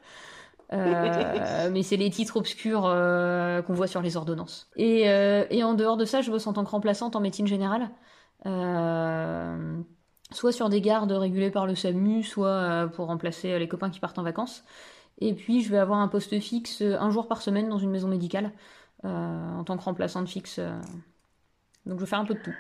[0.74, 4.70] Euh, mais c'est les titres obscurs euh, qu'on voit sur les ordonnances.
[4.76, 5.06] Et,
[5.50, 7.90] et en dehors de ça, je bosse en tant que remplaçante en médecine générale.
[10.32, 14.20] Soit sur des gardes régulées par le SAMU, soit pour remplacer les copains qui partent
[14.20, 14.64] en vacances.
[15.20, 17.92] Et puis je vais avoir un poste fixe euh, un jour par semaine dans une
[17.92, 18.54] maison médicale
[19.06, 19.10] euh,
[19.56, 20.60] en tant que remplaçante fixe.
[20.60, 20.82] euh.
[21.86, 22.58] Donc je fais un peu de tout.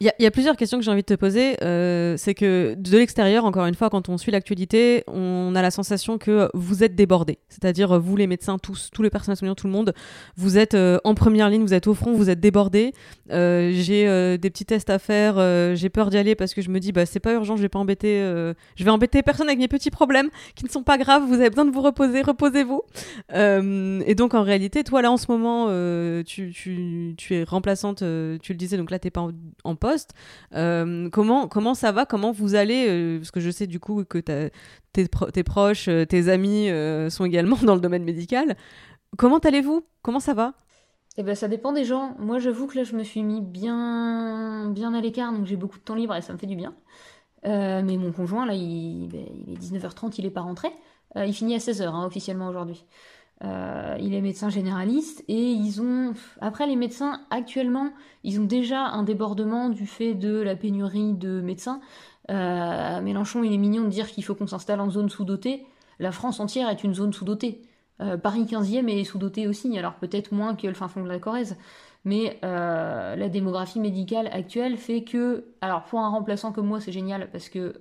[0.00, 1.56] Il y, a- plusieurs questions que j'ai envie de te poser.
[1.64, 5.72] Euh, c'est que de l'extérieur, encore une fois, quand on suit l'actualité, on a la
[5.72, 7.40] sensation que vous êtes débordés.
[7.48, 9.92] C'est-à-dire, vous, les médecins, tous, tous les personnels soignants, tout le monde,
[10.36, 12.92] vous êtes euh, en première ligne, vous êtes au front, vous êtes débordés.
[13.32, 14.04] Euh, j'ai
[14.38, 15.34] des petits tests à faire,
[15.74, 17.68] j'ai peur d'y aller parce que je me dis, bah, c'est pas urgent, je vais
[17.68, 18.20] pas embêter,
[18.76, 21.24] je vais embêter personne avec mes petits problèmes qui ne sont pas graves.
[21.26, 22.82] Vous avez besoin de vous reposer, reposez-vous.
[23.34, 25.66] Et donc, en réalité, toi, là, en ce moment,
[26.22, 29.32] tu, es remplaçante, tu le disais, donc là, t'es pas en,
[29.64, 29.87] en poste.
[30.54, 32.06] Euh, comment, comment ça va?
[32.06, 34.50] Comment vous allez euh, Parce que je sais du coup que tes,
[34.92, 36.68] tes proches, euh, tes amis
[37.10, 38.56] sont également dans le domaine médical.
[39.16, 39.84] Comment allez-vous?
[40.02, 40.54] Comment ça va?
[41.16, 42.14] Eh ben ça dépend des gens.
[42.18, 45.78] Moi j'avoue que là je me suis mis bien, bien à l'écart, donc j'ai beaucoup
[45.78, 46.74] de temps libre et ça me fait du bien.
[47.44, 50.68] Mais mon conjoint là, il, ben, il est 19h30, il est pas rentré.
[51.16, 52.84] Il finit à 16h hein, officiellement aujourd'hui.
[53.44, 56.12] Euh, il est médecin généraliste et ils ont.
[56.40, 57.92] Après, les médecins, actuellement,
[58.24, 61.80] ils ont déjà un débordement du fait de la pénurie de médecins.
[62.30, 65.66] Euh, Mélenchon, il est mignon de dire qu'il faut qu'on s'installe en zone sous-dotée.
[66.00, 67.62] La France entière est une zone sous-dotée.
[68.00, 71.18] Euh, Paris 15e est sous-doté aussi, alors peut-être moins que le fin fond de la
[71.18, 71.56] Corrèze.
[72.04, 75.44] Mais la démographie médicale actuelle fait que.
[75.60, 77.74] Alors, pour un remplaçant comme moi, c'est génial parce que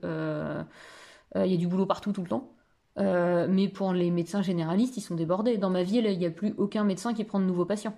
[1.36, 2.50] il y a du boulot partout tout le temps.
[2.98, 5.58] Euh, mais pour les médecins généralistes, ils sont débordés.
[5.58, 7.96] Dans ma ville, il n'y a plus aucun médecin qui prend de nouveaux patients.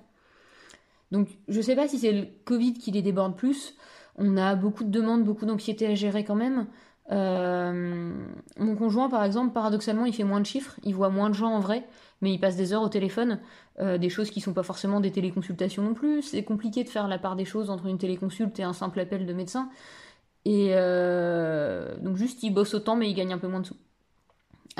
[1.12, 3.76] Donc, je sais pas si c'est le Covid qui les déborde plus.
[4.18, 6.68] On a beaucoup de demandes, beaucoup d'anxiété à gérer quand même.
[7.12, 8.14] Euh,
[8.58, 11.52] mon conjoint, par exemple, paradoxalement, il fait moins de chiffres, il voit moins de gens
[11.52, 11.88] en vrai,
[12.22, 13.40] mais il passe des heures au téléphone,
[13.80, 16.22] euh, des choses qui sont pas forcément des téléconsultations non plus.
[16.22, 19.26] C'est compliqué de faire la part des choses entre une téléconsulte et un simple appel
[19.26, 19.70] de médecin.
[20.46, 20.70] Et
[22.02, 23.76] donc juste, il bosse autant, mais il gagne un peu moins de sous.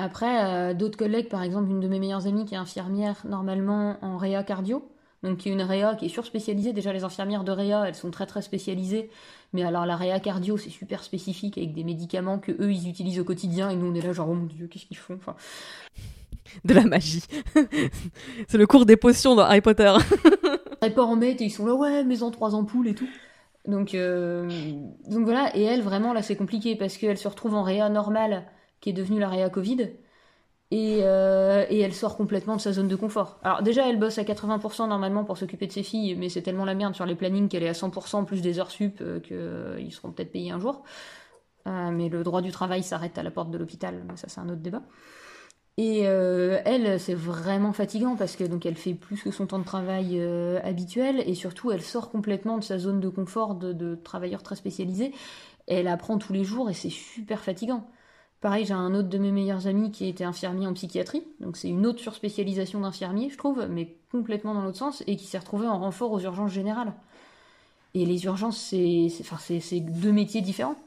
[0.02, 3.98] Après, euh, d'autres collègues, par exemple, une de mes meilleures amies qui est infirmière normalement
[4.02, 4.90] en réa cardio,
[5.24, 6.72] donc qui est une réa qui est surspécialisée.
[6.72, 9.10] Déjà, les infirmières de réa, elles sont très très spécialisées,
[9.52, 13.20] mais alors la réa cardio, c'est super spécifique avec des médicaments que eux ils utilisent
[13.20, 15.16] au quotidien et nous on est là genre oh mon dieu, qu'est-ce qu'ils font?
[15.16, 15.36] Enfin,
[16.64, 17.26] De la magie.
[18.48, 19.94] c'est le cours des potions dans Harry Potter.
[20.82, 23.10] Ils pas en mettre et ils sont là ouais, maison trois ampoules et tout.
[23.68, 24.50] Donc, euh,
[25.10, 28.46] donc voilà, et elle vraiment là c'est compliqué parce qu'elle se retrouve en réa normale
[28.82, 29.92] qui est devenue la réa Covid.
[30.72, 33.40] Et, euh, et elle sort complètement de sa zone de confort.
[33.44, 36.66] Alors déjà, elle bosse à 80% normalement pour s'occuper de ses filles, mais c'est tellement
[36.66, 39.92] la merde sur les plannings qu'elle est à 100% plus des heures sup euh, qu'ils
[39.92, 40.84] seront peut-être payés un jour.
[41.68, 44.50] Euh, mais le droit du travail s'arrête à la porte de l'hôpital, ça c'est un
[44.50, 44.82] autre débat.
[45.78, 49.60] Et euh, elle, c'est vraiment fatigant parce que donc elle fait plus que son temps
[49.60, 53.72] de travail euh, habituel et surtout elle sort complètement de sa zone de confort de,
[53.72, 55.14] de travailleur très spécialisé
[55.68, 57.88] elle apprend tous les jours et c'est super fatigant.
[58.42, 61.68] Pareil, j'ai un autre de mes meilleurs amis qui était infirmier en psychiatrie, donc c'est
[61.68, 65.68] une autre surspécialisation d'infirmier, je trouve, mais complètement dans l'autre sens, et qui s'est retrouvé
[65.68, 66.94] en renfort aux urgences générales.
[67.96, 70.78] Et les urgences, c'est deux métiers différents.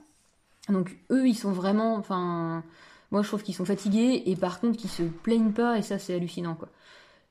[0.71, 2.63] Donc eux, ils sont vraiment, enfin,
[3.11, 5.99] moi je trouve qu'ils sont fatigués, et par contre qu'ils se plaignent pas, et ça
[5.99, 6.69] c'est hallucinant, quoi.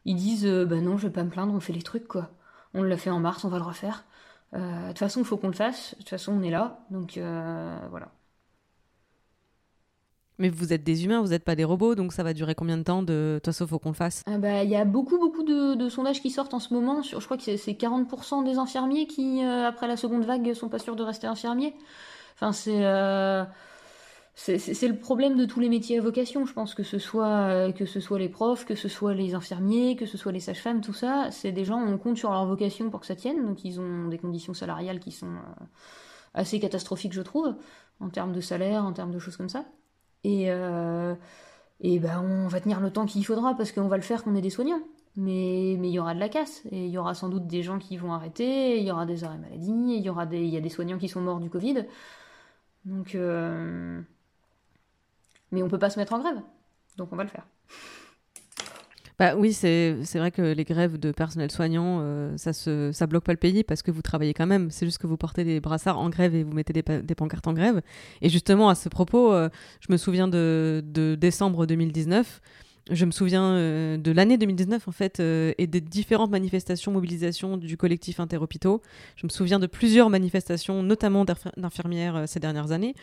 [0.05, 2.29] Ils disent, euh, bah non, je vais pas me plaindre, on fait les trucs, quoi.
[2.73, 4.05] On l'a fait en mars, on va le refaire.
[4.53, 6.79] Euh, de toute façon, il faut qu'on le fasse, de toute façon, on est là,
[6.91, 8.11] donc euh, voilà.
[10.41, 12.75] Mais vous êtes des humains, vous n'êtes pas des robots, donc ça va durer combien
[12.75, 14.23] de temps de toute façon, faut qu'on le fasse?
[14.25, 17.03] Ah bah, Il y a beaucoup, beaucoup de, sondages qui sortent en ce moment.
[17.03, 20.79] Je crois que c'est 40% des infirmiers qui, euh, après la seconde vague, sont pas
[20.79, 21.75] sûrs de rester infirmiers.
[22.33, 23.45] Enfin, euh,
[24.33, 24.57] c'est.
[24.57, 27.71] c'est le problème de tous les métiers à vocation, je pense, que ce, soit, euh,
[27.71, 30.81] que ce soit les profs, que ce soit les infirmiers, que ce soit les sages-femmes,
[30.81, 33.63] tout ça, c'est des gens, on compte sur leur vocation pour que ça tienne, donc
[33.63, 35.35] ils ont des conditions salariales qui sont
[36.33, 37.53] assez catastrophiques, je trouve,
[37.99, 39.65] en termes de salaire, en termes de choses comme ça.
[40.23, 41.15] Et, euh,
[41.81, 44.41] ben on va tenir le temps qu'il faudra parce qu'on va le faire qu'on est
[44.41, 44.81] des soignants.
[45.17, 47.79] Mais il y aura de la casse et il y aura sans doute des gens
[47.79, 50.57] qui vont arrêter, il y aura des arrêts maladie, il y aura des, il y
[50.57, 51.85] a des soignants qui sont morts du Covid.
[52.85, 54.01] Donc, euh,
[55.51, 56.41] mais on peut pas se mettre en grève,
[56.97, 57.45] donc on va le faire.
[59.21, 63.23] Bah oui, c'est vrai que les grèves de personnel soignant, euh, ça se ça bloque
[63.23, 64.71] pas le pays parce que vous travaillez quand même.
[64.71, 67.45] C'est juste que vous portez des brassards en grève et vous mettez des, des pancartes
[67.45, 67.83] en grève.
[68.23, 72.41] Et justement, à ce propos, euh, je me souviens de, de décembre 2019
[72.89, 77.57] je me souviens euh, de l'année 2019 en fait euh, et des différentes manifestations, mobilisations
[77.57, 78.81] du collectif Interhôpitaux.
[79.15, 81.25] Je me souviens de plusieurs manifestations, notamment
[81.57, 82.95] d'infirmières euh, ces dernières années.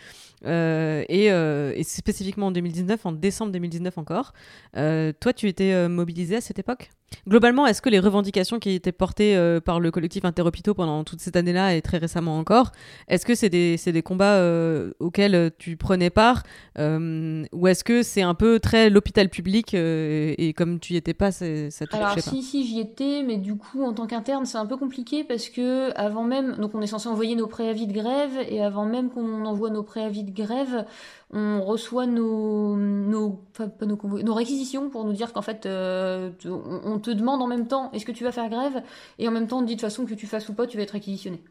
[0.44, 4.32] Et, et, spécifiquement en 2019, en décembre 2019 encore.
[4.74, 6.90] toi, tu étais mobilisé à cette époque?
[7.26, 11.20] Globalement, est-ce que les revendications qui étaient portées euh, par le collectif Interhôpitaux pendant toute
[11.20, 12.72] cette année-là et très récemment encore,
[13.08, 16.42] est-ce que c'est des, des, combats euh, auxquels euh, tu prenais part
[16.78, 21.32] Ou est-ce que c'est un peu très l'hôpital public et comme tu y étais pas,
[21.32, 24.66] ça te Alors, si, si, j'y étais, mais du coup, en tant qu'interne, c'est un
[24.66, 28.38] peu compliqué parce que avant même, donc on est censé envoyer nos préavis de grève
[28.48, 30.84] et avant même qu'on envoie nos préavis de grève,
[31.30, 33.44] on reçoit nos, nos,
[33.82, 38.06] nos, réquisitions pour nous dire qu'en fait, euh, on, te demande en même temps est-ce
[38.06, 38.82] que tu vas faire grève?
[39.18, 40.66] Et en même temps, on te dit de toute façon que tu fasses ou pas,
[40.66, 41.42] tu vas être réquisitionné.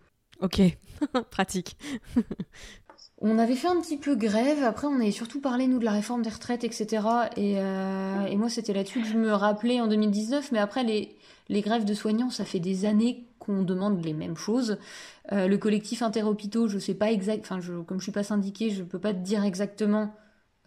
[0.41, 0.61] Ok,
[1.29, 1.77] pratique.
[3.21, 5.91] on avait fait un petit peu grève, après on avait surtout parlé, nous, de la
[5.91, 7.03] réforme des retraites, etc.
[7.35, 11.15] Et, euh, et moi, c'était là-dessus que je me rappelais en 2019, mais après, les,
[11.49, 14.77] les grèves de soignants, ça fait des années qu'on demande les mêmes choses.
[15.31, 18.69] Euh, le collectif interhôpitaux, je sais pas exact, enfin, je, comme je suis pas syndiquée,
[18.69, 20.13] je peux pas te dire exactement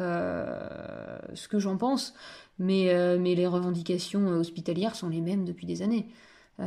[0.00, 2.14] euh, ce que j'en pense,
[2.58, 6.06] mais, euh, mais les revendications hospitalières sont les mêmes depuis des années.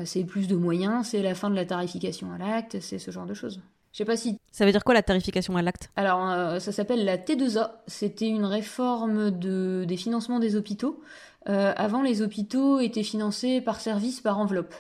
[0.06, 3.26] c'est plus de moyens, c'est la fin de la tarification à l'acte, c'est ce genre
[3.26, 3.62] de choses.
[3.92, 4.40] Je sais pas si.
[4.52, 5.92] Ça veut dire quoi la tarification à l'acte?
[5.96, 7.74] Alors, ça s'appelle la T2A.
[7.86, 11.00] C'était une réforme de, des financements des hôpitaux.
[11.46, 14.74] Avant, les hôpitaux étaient financés par service, par enveloppe.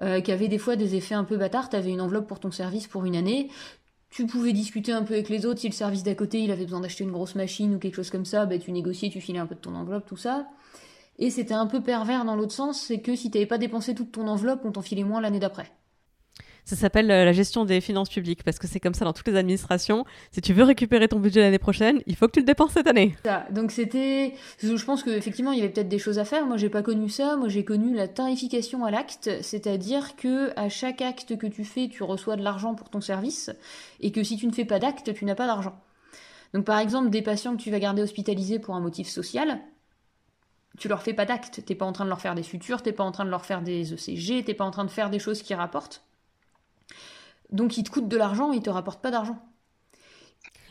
[0.00, 1.70] Euh, qui avait des fois des effets un peu bâtards.
[1.70, 3.50] Tu avais une enveloppe pour ton service pour une année.
[4.10, 6.64] Tu pouvais discuter un peu avec les autres si le service d'à côté il avait
[6.64, 9.40] besoin d'acheter une grosse machine ou quelque chose comme ça, bah, tu négociais, tu filais
[9.40, 10.46] un peu de ton enveloppe, tout ça.
[11.18, 13.94] Et c'était un peu pervers dans l'autre sens, c'est que si tu t'avais pas dépensé
[13.94, 15.70] toute ton enveloppe, on t'en filait moins l'année d'après.
[16.68, 19.28] Ça s'appelle euh, la gestion des finances publiques parce que c'est comme ça dans toutes
[19.28, 20.04] les administrations.
[20.32, 22.86] Si tu veux récupérer ton budget l'année prochaine, il faut que tu le dépenses cette
[22.86, 23.16] année.
[23.50, 26.44] Donc c'était, je pense qu'effectivement il y avait peut-être des choses à faire.
[26.44, 27.36] Moi j'ai pas connu ça.
[27.36, 31.88] Moi j'ai connu la tarification à l'acte, c'est-à-dire que à chaque acte que tu fais,
[31.88, 33.50] tu reçois de l'argent pour ton service
[34.00, 35.80] et que si tu ne fais pas d'acte, tu n'as pas d'argent.
[36.52, 39.58] Donc par exemple des patients que tu vas garder hospitalisés pour un motif social,
[40.78, 41.62] tu leur fais pas d'acte.
[41.64, 43.46] T'es pas en train de leur faire des sutures, t'es pas en train de leur
[43.46, 46.04] faire des ECG, t'es pas en train de faire des choses qui rapportent.
[47.50, 49.38] Donc il te coûte de l'argent et il te rapporte pas d'argent.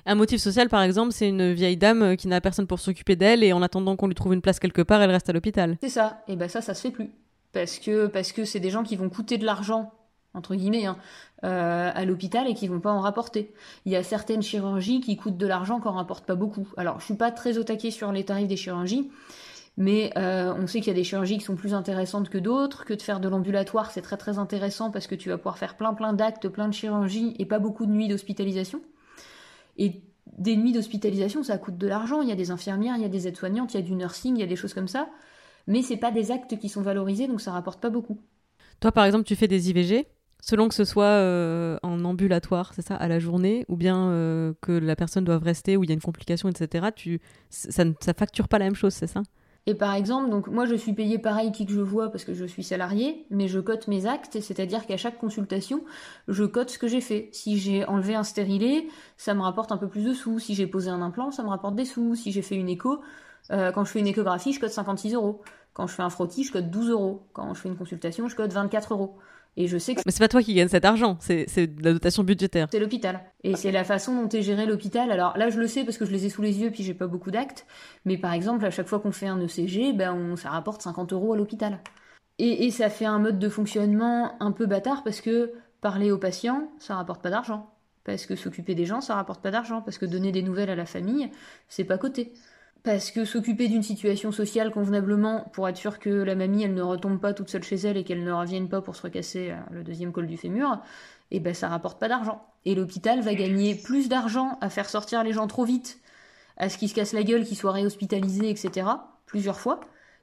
[0.05, 3.17] Un motif social, par exemple, c'est une vieille dame euh, qui n'a personne pour s'occuper
[3.17, 5.77] d'elle et en attendant qu'on lui trouve une place quelque part, elle reste à l'hôpital.
[5.83, 6.23] C'est ça.
[6.29, 7.11] Et ben ça, ça se fait plus.
[7.51, 9.91] Parce que parce que c'est des gens qui vont coûter de l'argent
[10.33, 10.97] entre guillemets hein,
[11.43, 13.53] euh, à l'hôpital et qui vont pas en rapporter.
[13.85, 16.67] Il y a certaines chirurgies qui coûtent de l'argent qui en rapportent pas beaucoup.
[16.77, 19.09] Alors je suis pas très au taquet sur les tarifs des chirurgies,
[19.77, 22.83] mais euh, on sait qu'il y a des chirurgies qui sont plus intéressantes que d'autres,
[22.83, 25.77] que de faire de l'ambulatoire, c'est très très intéressant parce que tu vas pouvoir faire
[25.77, 28.81] plein plein d'actes, plein de chirurgies et pas beaucoup de nuits d'hospitalisation.
[29.77, 30.01] Et
[30.37, 32.21] des nuits d'hospitalisation, ça coûte de l'argent.
[32.21, 34.35] Il y a des infirmières, il y a des aides-soignantes, il y a du nursing,
[34.35, 35.07] il y a des choses comme ça.
[35.67, 38.19] Mais c'est pas des actes qui sont valorisés, donc ça rapporte pas beaucoup.
[38.79, 40.07] Toi, par exemple, tu fais des IVG
[40.41, 44.53] selon que ce soit euh, en ambulatoire, c'est ça, à la journée, ou bien euh,
[44.61, 47.93] que la personne doive rester, ou il y a une complication, etc., tu, ça ne
[48.17, 49.23] facture pas la même chose, c'est ça?
[49.67, 52.33] Et par exemple, donc moi je suis payé pareil qui que je vois parce que
[52.33, 55.83] je suis salarié, mais je cote mes actes, c'est-à-dire qu'à chaque consultation,
[56.29, 57.27] je cote ce que j'ai fait.
[57.33, 60.39] Si j'ai enlevé un stérilet, ça me rapporte un peu plus de sous.
[60.39, 62.15] Si j'ai posé un implant, ça me rapporte des sous.
[62.15, 63.01] Si j'ai fait une écho,
[63.51, 65.41] euh, quand je fais une échographie, je cote 56 euros.
[65.73, 67.27] Quand je fais un frottis, je cote 12 euros.
[67.33, 69.17] Quand je fais une consultation, je cote 24 euros.
[69.59, 70.01] Et je sais que.
[70.05, 71.47] Mais c'est pas toi qui gagne cet argent, c'est
[71.81, 72.67] la dotation budgétaire.
[72.71, 73.19] C'est l'hôpital.
[73.43, 75.11] Et c'est la façon dont est géré l'hôpital.
[75.11, 76.93] Alors là, je le sais parce que je les ai sous les yeux puis j'ai
[76.93, 77.65] pas beaucoup d'actes.
[78.05, 81.11] Mais par exemple, à chaque fois qu'on fait un ECG, ben on, ça rapporte 50
[81.11, 81.79] euros à l'hôpital.
[82.37, 86.19] Et, et ça fait un mode de fonctionnement un peu bâtard parce que parler aux
[86.19, 87.73] patients, ça rapporte pas d'argent.
[88.03, 89.81] Parce que s'occuper des gens, ça rapporte pas d'argent.
[89.81, 91.31] Parce que donner des nouvelles à la famille,
[91.67, 92.31] c'est pas coté
[92.87, 96.81] parce que s'occuper d'une situation sociale convenablement pour être sûr que la mamie elle ne
[96.81, 99.55] retombe pas toute seule chez elle et qu'elle ne revienne pas pour se recasser euh,
[99.71, 100.79] le deuxième col du fémur,
[101.29, 102.47] et eh ben ça rapporte pas d'argent.
[102.63, 105.99] Et l'hôpital va gagner plus d'argent à faire sortir les gens trop vite,
[106.55, 108.87] à ce qu'ils se cassent la gueule, qu'ils soient réhospitalisés, etc.
[109.25, 109.81] plusieurs fois,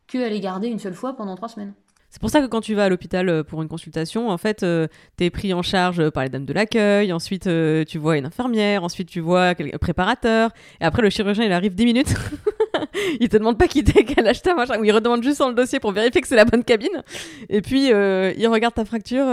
[0.08, 1.74] que les garder une seule fois pendant trois semaines.
[2.14, 4.62] C'est pour ça que quand tu vas à l'hôpital euh, pour une consultation, en fait,
[4.62, 4.86] euh,
[5.18, 8.24] tu es pris en charge par les dames de l'accueil, ensuite euh, tu vois une
[8.24, 12.14] infirmière, ensuite tu vois un préparateur, et après le chirurgien il arrive 10 minutes,
[13.20, 15.48] il te demande pas qui t'es, quel âge t'as, machin, ou il redemande juste dans
[15.48, 17.02] le dossier pour vérifier que c'est la bonne cabine,
[17.48, 19.26] et puis il regarde ta fracture,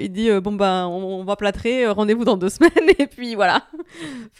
[0.00, 3.62] il dit bon ben on, va plâtrer, rendez-vous dans deux semaines, et puis voilà.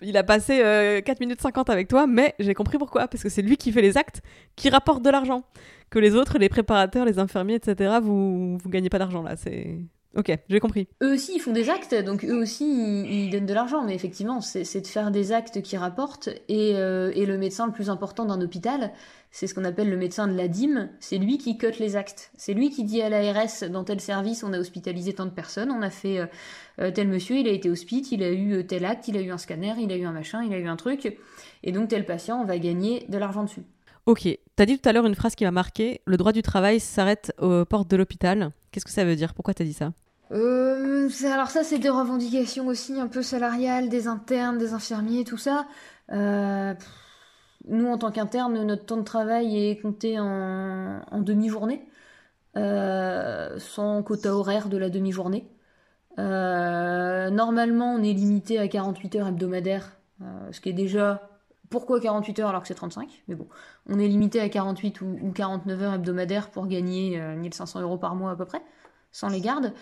[0.02, 3.42] il a passé 4 minutes 50 avec toi, mais j'ai compris pourquoi, parce que c'est
[3.42, 4.22] lui qui fait les actes
[4.56, 5.42] qui rapportent de l'argent
[5.90, 9.36] que les autres, les préparateurs, les infirmiers, etc., vous, vous gagnez pas d'argent là.
[9.36, 9.78] C'est.
[10.16, 10.88] Ok, j'ai compris.
[11.02, 13.84] Eux aussi, ils font des actes, donc eux aussi, ils, donnent de l'argent.
[13.84, 16.30] Mais effectivement, c'est de faire des actes qui rapportent.
[16.48, 18.92] Et, euh, et le médecin le plus important d'un hôpital,
[19.30, 20.88] c'est ce qu'on appelle le médecin de la dîme.
[21.00, 22.30] C'est lui qui cote les actes.
[22.38, 25.70] C'est lui qui dit à l'ARS, dans tel service, on a hospitalisé tant de personnes,
[25.70, 26.26] on a fait euh,
[26.80, 29.30] euh, tel monsieur, il a été hospite, il a eu tel acte, il a eu
[29.30, 31.14] un scanner, il a eu un machin, il a eu un truc.
[31.62, 33.64] Et donc, tel patient, on va gagner de l'argent dessus.
[34.06, 36.80] Ok, t'as dit tout à l'heure une phrase qui m'a marqué, le droit du travail
[36.80, 38.52] s'arrête aux portes de l'hôpital.
[38.70, 39.34] Qu'est-ce que ça veut dire?
[39.34, 39.92] Pourquoi t'as dit ça?
[40.32, 45.36] Euh, alors ça, c'est des revendications aussi un peu salariales des internes, des infirmiers, tout
[45.36, 45.66] ça.
[46.12, 46.74] Euh,
[47.68, 51.86] nous, en tant qu'internes, notre temps de travail est compté en, demi-journée,
[52.56, 55.46] euh, sans quota horaire de la demi-journée.
[56.18, 59.96] normalement, on est limité à 48 heures hebdomadaires,
[60.50, 61.28] ce qui est déjà
[61.70, 63.48] pourquoi 48 heures alors que c'est 35 Mais bon,
[63.88, 68.14] on est limité à 48 ou, 49 heures hebdomadaires pour gagner 1500 euh, euros par
[68.14, 68.62] mois à peu près,
[69.12, 69.72] sans les gardes.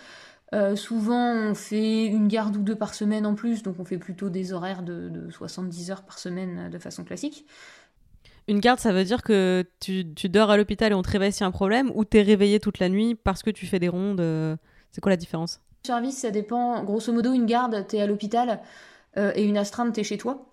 [0.55, 3.97] Euh, souvent, on fait une garde ou deux par semaine en plus, donc on fait
[3.97, 7.45] plutôt des horaires de, 70 heures par semaine euh, de façon classique.
[8.47, 11.41] Une garde, ça veut dire que tu, dors à l'hôpital et on te réveille s'il
[11.41, 13.89] y a un problème, ou t'es réveillé toute la nuit parce que tu fais des
[13.89, 14.21] rondes
[14.91, 15.61] C'est quoi la différence?
[15.83, 16.83] Service, ça dépend.
[16.83, 18.61] Grosso modo, une garde, t'es à l'hôpital,
[19.17, 20.45] et une astreinte, t'es chez toi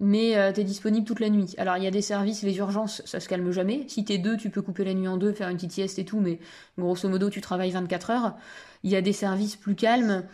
[0.00, 1.54] mais euh, t'es disponible toute la nuit.
[1.58, 3.84] Alors il y a des services, les urgences, ça se calme jamais.
[3.86, 6.04] Si t'es deux, tu peux couper la nuit en deux, faire une petite sieste et
[6.06, 6.40] tout, mais
[6.78, 8.36] grosso modo tu travailles 24 heures.
[8.82, 10.24] Il y a des services plus calmes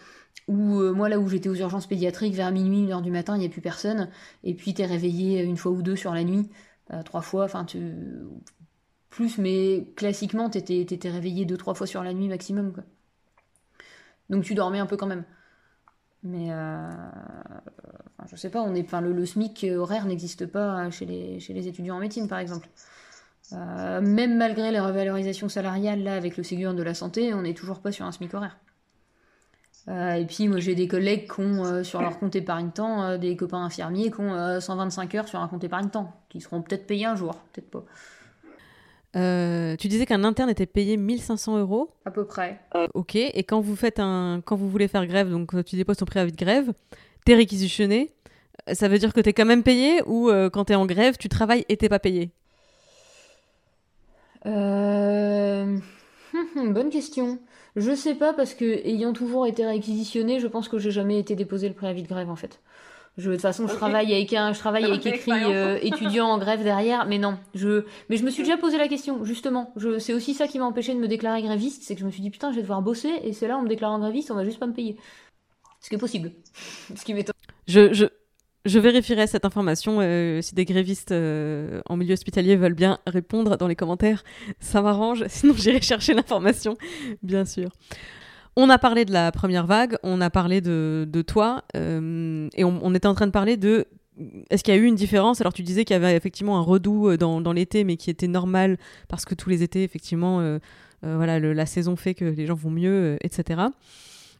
[0.49, 3.37] où euh, moi là où j'étais aux urgences pédiatriques vers minuit, une heure du matin,
[3.37, 4.09] il n'y a plus personne.
[4.45, 6.49] Et puis t'es réveillé une fois ou deux sur la nuit,
[6.93, 7.81] euh, trois fois, enfin tu
[9.11, 12.73] plus, mais classiquement t'étais étais réveillé deux trois fois sur la nuit maximum.
[14.31, 15.25] Donc tu dormais un peu quand même.
[16.27, 16.91] Mais euh,
[18.31, 22.01] je sais pas, on est, enfin, le, SMIC horaire n'existe pas chez les, étudiants en
[22.01, 22.69] médecine, par exemple.
[23.53, 27.55] Euh, même malgré les revalorisations salariales, là, avec le Ségur de la santé, on n'est
[27.55, 28.59] toujours pas sur un SMIC horaire.
[29.89, 33.63] Euh, et puis, moi, j'ai des collègues qui ont sur leur compte épargne-temps des copains
[33.63, 37.37] infirmiers qui ont 125 heures sur un compte épargne-temps, qui seront peut-être payés un jour,
[37.53, 37.85] peut-être pas.
[39.15, 42.61] Euh, tu disais qu'un interne était payé 1500 euros À peu près.
[42.95, 46.05] Ok, et quand vous faites un, quand vous voulez faire grève, donc tu déposes ton
[46.05, 46.73] préavis de grève,
[47.25, 48.13] t'es réquisitionné,
[48.73, 51.29] ça veut dire que t'es quand même payé ou euh, quand t'es en grève, tu
[51.29, 52.31] travailles et t'es pas payé?
[54.45, 55.79] Euh...
[56.57, 57.39] Bonne question.
[57.77, 61.37] Je sais pas parce que ayant toujours été réquisitionné, je pense que j'ai jamais été
[61.37, 62.61] déposé le préavis de grève en fait.
[63.19, 66.39] Je, de toute façon, je travaille avec un, je travaille avec écrit euh, étudiant en
[66.39, 67.39] grève derrière, mais non.
[67.55, 69.73] Je, mais je me suis déjà posé la question, justement.
[69.77, 72.11] Je, c'est aussi ça qui m'a empêché de me déclarer gréviste, c'est que je me
[72.11, 74.31] suis dit putain, je vais devoir bosser, et c'est là, on me déclare en gréviste,
[74.31, 74.97] on va juste pas me payer.
[75.81, 76.33] Ce qui est possible.
[76.95, 77.35] Ce qui m'étonne.
[77.67, 78.07] Je, je,
[78.67, 83.57] je vérifierai cette information euh, si des grévistes euh, en milieu hospitalier veulent bien répondre
[83.57, 84.25] dans les commentaires.
[84.61, 86.77] Ça m'arrange, sinon j'irai chercher l'information,
[87.23, 87.71] bien sûr.
[88.59, 92.95] On a parlé de la première vague, on a parlé de, toi, euh, et on,
[92.95, 93.87] était en train de parler de
[94.49, 95.43] est-ce qu'il y a eu une différence?
[95.43, 98.29] Alors tu disais qu'il y avait effectivement un redout euh, dans, l'été, mais qui était
[98.29, 100.59] normal parce que tous les étés, effectivement, euh,
[101.03, 103.61] voilà, la saison fait que les gens vont mieux, etc.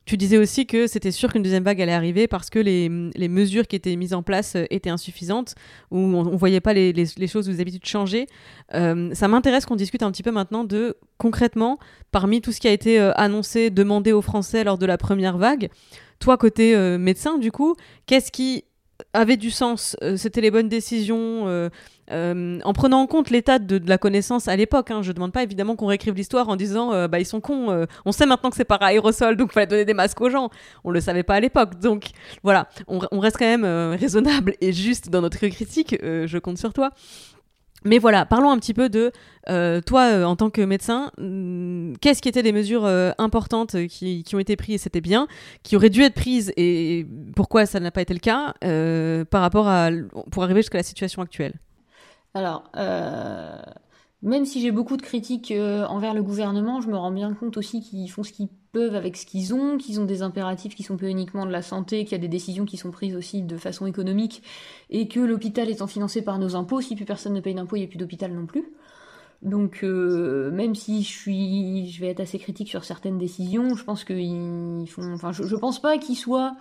[0.07, 3.29] Tu disais aussi que c'était sûr qu'une deuxième vague allait arriver parce que les, les,
[3.29, 5.57] mesures qui étaient mises en place euh, étaient insuffisantes,
[5.91, 8.29] ou on ne voyait pas les, les, choses ou les habitudes changer.
[8.73, 11.79] Euh, ça m'intéresse qu'on discute un petit peu maintenant de concrètement,
[12.13, 15.39] parmi tout ce qui a été euh, annoncé, demandé aux Français lors de la première
[15.39, 15.71] vague,
[16.21, 17.75] toi côté médecin du coup,
[18.07, 18.65] qu'est-ce qui
[19.17, 21.71] avait du sens euh, C'était les bonnes décisions
[22.13, 24.91] euh, en prenant en compte l'état de, la connaissance à l'époque.
[24.91, 27.71] Hein, je demande pas évidemment qu'on réécrive l'histoire en disant euh, bah ils sont cons.
[27.71, 30.31] Euh, on sait maintenant que c'est par aérosol, donc il fallait donner des masques aux
[30.31, 30.51] gens.
[30.85, 32.11] On le savait pas à l'époque, donc
[32.43, 33.65] voilà, on, reste quand même
[33.95, 35.97] raisonnable et juste dans notre critique.
[36.01, 36.93] je compte sur toi.
[37.87, 39.13] Mais voilà, parlons un petit peu de
[39.49, 41.13] euh, toi euh, en tant que médecin.
[42.01, 45.27] Qu'est-ce qui étaient des mesures euh, importantes qui, qui, ont été prises et c'était bien,
[45.63, 48.55] qui auraient dû être prises et pourquoi ça n'a pas été le cas
[49.31, 49.91] par rapport à
[50.31, 51.55] pour arriver jusqu'à la situation actuelle?
[52.37, 53.57] Alors, euh,
[54.21, 57.57] même si j'ai beaucoup de critiques euh, envers le gouvernement, je me rends bien compte
[57.57, 60.83] aussi qu'ils font ce qu'ils peuvent avec ce qu'ils ont, qu'ils ont des impératifs qui
[60.83, 63.41] sont pas uniquement de la santé, qu'il y a des décisions qui sont prises aussi
[63.41, 64.43] de façon économique,
[64.91, 67.81] et que l'hôpital étant financé par nos impôts, si plus personne ne paye d'impôts, il
[67.81, 68.71] n'y a plus d'hôpital non plus.
[69.43, 73.85] Donc, euh, même si je suis, je vais être assez critique sur certaines décisions, je
[73.85, 76.57] pense qu'ils font, enfin, je, je pense pas qu'ils soient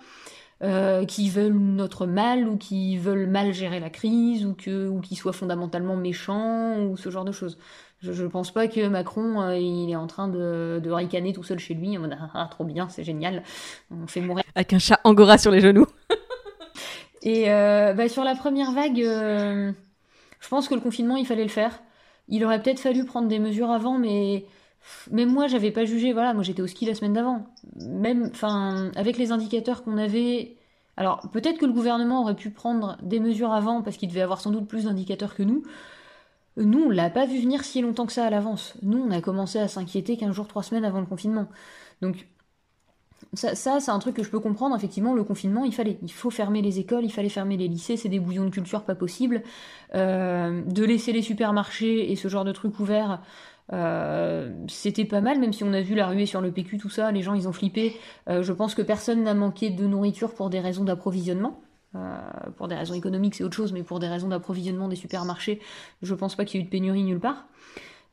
[0.62, 5.00] euh, qui veulent notre mal ou qui veulent mal gérer la crise ou que ou
[5.00, 7.58] qui soient fondamentalement méchants ou ce genre de choses.
[8.00, 11.42] Je, je pense pas que Macron euh, il est en train de, de ricaner tout
[11.42, 13.42] seul chez lui en mode ah, ah trop bien c'est génial
[13.90, 15.86] on fait mourir avec un chat angora sur les genoux.
[17.22, 21.50] Et euh, bah, sur la première vague, je pense que le confinement il fallait le
[21.50, 21.80] faire.
[22.28, 24.46] Il aurait peut-être fallu prendre des mesures avant, mais
[25.10, 26.12] même moi, j'avais pas jugé.
[26.12, 27.46] Voilà, moi j'étais au ski la semaine d'avant.
[27.76, 30.56] Même, enfin, avec les indicateurs qu'on avait.
[30.96, 34.40] Alors, peut-être que le gouvernement aurait pu prendre des mesures avant parce qu'il devait avoir
[34.40, 35.62] sans doute plus d'indicateurs que nous.
[36.56, 38.74] Nous, on l'a pas vu venir si longtemps que ça à l'avance.
[38.82, 41.48] Nous, on a commencé à s'inquiéter 15 jours, 3 semaines avant le confinement.
[42.00, 42.26] Donc,
[43.34, 44.74] ça, c'est un truc que je peux comprendre.
[44.76, 45.98] Effectivement, le confinement, il fallait.
[46.02, 48.82] Il faut fermer les écoles, il fallait fermer les lycées, c'est des bouillons de culture
[48.82, 49.42] pas possible.
[49.94, 53.20] Euh, de laisser les supermarchés et ce genre de trucs ouverts,
[53.72, 56.88] euh, c'était pas mal, même si on a vu la ruée sur le PQ, tout
[56.88, 57.96] ça, les gens ils ont flippé.
[58.28, 61.60] Euh, je pense que personne n'a manqué de nourriture pour des raisons d'approvisionnement.
[62.58, 65.60] Pour des raisons économiques, c'est autre chose, mais pour des raisons d'approvisionnement des supermarchés,
[66.02, 67.46] je pense pas qu'il y ait eu de pénurie nulle part.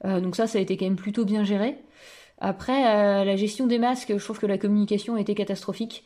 [0.05, 1.83] Donc ça, ça a été quand même plutôt bien géré.
[2.45, 6.03] Après, euh, la gestion des masques, je trouve que la communication été catastrophique.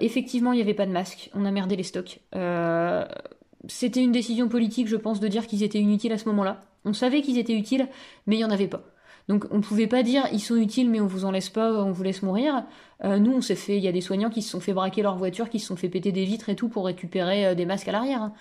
[0.00, 2.20] effectivement, il n'y avait pas de masques, on a merdé les stocks.
[3.68, 6.60] C'était une décision politique, je pense, de dire qu'ils étaient inutiles à ce moment-là.
[6.84, 7.88] On savait qu'ils étaient utiles,
[8.26, 8.82] mais il n'y en avait pas.
[9.28, 11.72] Donc on ne pouvait pas dire ils sont utiles mais on vous en laisse pas,
[11.82, 12.64] on vous laisse mourir.
[13.04, 15.02] Euh, nous on s'est fait, il y a des soignants qui se sont fait braquer
[15.02, 17.64] leur voiture, qui se sont fait péter des vitres et tout pour récupérer euh, des
[17.64, 18.22] masques à l'arrière.
[18.22, 18.32] Hein.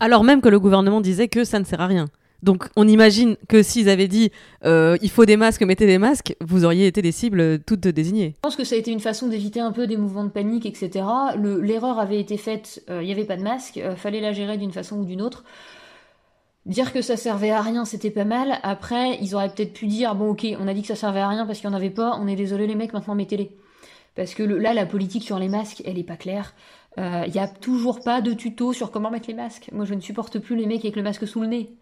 [0.00, 2.06] Alors même que le gouvernement disait que ça ne sert à rien.
[2.44, 4.30] Donc on imagine que s'ils avaient dit
[4.64, 8.34] euh, il faut des masques, mettez des masques, vous auriez été des cibles toutes désignées.
[8.36, 10.66] Je pense que ça a été une façon d'éviter un peu des mouvements de panique,
[10.66, 11.06] etc.
[11.36, 14.98] L'erreur avait été faite, il n'y avait pas de masque, fallait la gérer d'une façon
[14.98, 15.42] ou d'une autre.
[16.66, 18.58] Dire que ça servait à rien, c'était pas mal.
[18.62, 21.28] Après, ils auraient peut-être pu dire bon, ok, on a dit que ça servait à
[21.28, 22.18] rien parce qu'il y en avait pas.
[22.20, 23.50] On est désolé les mecs, maintenant mettez-les.
[24.14, 26.54] Parce que là, la politique sur les masques, elle est pas claire.
[26.96, 29.68] Il euh, y a toujours pas de tuto sur comment mettre les masques.
[29.72, 31.74] Moi, je ne supporte plus les mecs avec le masque sous le nez.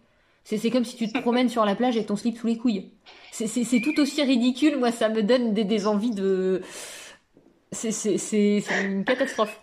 [0.43, 2.91] C'est comme si tu te promènes sur la plage avec ton slip sous les couilles.
[3.31, 4.77] C'est tout aussi ridicule.
[4.77, 6.61] Moi, ça me donne des, des envies de.
[7.71, 9.59] C'est une catastrophe.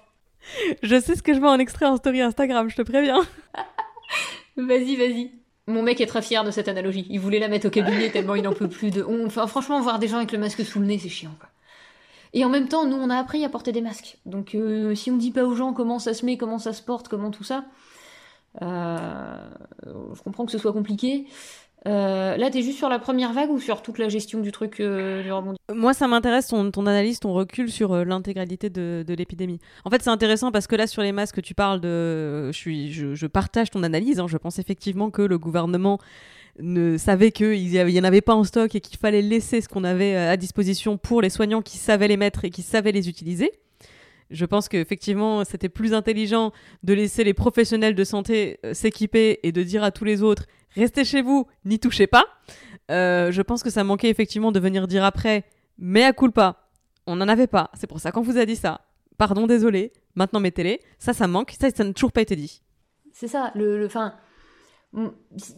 [0.82, 3.20] Je sais ce que je mets en extrait en story Instagram, je te préviens.
[4.56, 5.30] Vas-y, vas-y.
[5.66, 7.06] Mon mec est très fier de cette analogie.
[7.08, 9.02] Il voulait la mettre au cabinet tellement il n'en peut plus de.
[9.24, 11.48] Enfin, franchement, voir des gens avec le masque sous le nez, c'est chiant, quoi.
[12.32, 14.18] Et en même temps, nous, on a appris à porter des masques.
[14.26, 16.82] Donc, euh, si on dit pas aux gens comment ça se met, comment ça se
[16.82, 17.64] porte, comment tout ça,
[18.60, 21.26] je comprends que ce soit compliqué.
[21.86, 24.80] Euh, là, t'es juste sur la première vague ou sur toute la gestion du truc
[24.80, 29.60] euh, du rebondissement Moi, ça m'intéresse ton, analyse, ton recul sur euh, l'intégralité de, l'épidémie.
[29.84, 32.50] En fait, c'est intéressant parce que là, sur les masques, tu parles de.
[32.52, 34.20] Je partage ton analyse.
[34.20, 34.26] Hein.
[34.28, 35.98] Je pense effectivement que le gouvernement
[36.58, 39.84] ne savait qu'il n'y en avait pas en stock et qu'il fallait laisser ce qu'on
[39.84, 43.52] avait à disposition pour les soignants qui savaient les mettre et qui savaient les utiliser.
[44.30, 46.52] Je pense qu'effectivement, c'était plus intelligent
[46.82, 51.04] de laisser les professionnels de santé s'équiper et de dire à tous les autres restez
[51.04, 52.24] chez vous, n'y touchez pas.
[52.90, 55.44] Euh, je pense que ça manquait effectivement de venir dire après,
[55.78, 56.68] mais à culpa,
[57.06, 57.70] on n'en avait pas.
[57.74, 58.82] C'est pour ça qu'on vous a dit ça.
[59.18, 59.92] Pardon, désolé.
[60.14, 60.80] Maintenant mettez-les.
[60.98, 61.54] Ça, ça manque.
[61.58, 62.62] Ça, ça n'a toujours pas été dit.
[63.12, 63.52] C'est ça.
[63.54, 64.14] Le, fin,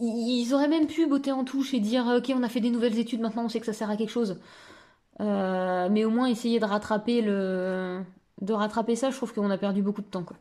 [0.01, 2.99] ils auraient même pu botter en touche et dire, ok, on a fait des nouvelles
[2.99, 3.21] études.
[3.21, 4.39] Maintenant, on sait que ça sert à quelque chose.
[5.21, 8.01] Euh, mais au moins essayer de rattraper le,
[8.41, 9.09] de rattraper ça.
[9.09, 10.37] Je trouve qu'on a perdu beaucoup de temps, quoi.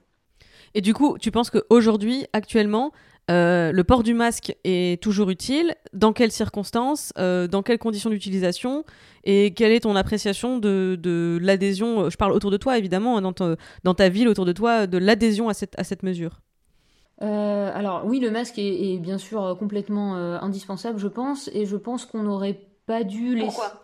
[0.74, 2.92] Et du coup, tu penses qu'aujourd'hui, actuellement,
[3.28, 5.74] le port du masque est toujours utile?
[5.92, 7.12] Dans quelles circonstances?
[7.16, 8.84] Dans quelles conditions d'utilisation?
[9.24, 12.08] Et quelle est ton appréciation de, de l'adhésion?
[12.08, 13.34] Je parle autour de toi, évidemment, dans,
[13.84, 16.40] dans, ta ville, autour de toi, de l'adhésion à cette, à cette mesure.
[17.20, 22.06] alors oui, le masque est, est bien sûr complètement indispensable, je pense, et je pense
[22.06, 23.46] qu'on n'aurait pas dû laisser...
[23.46, 23.82] Pourquoi?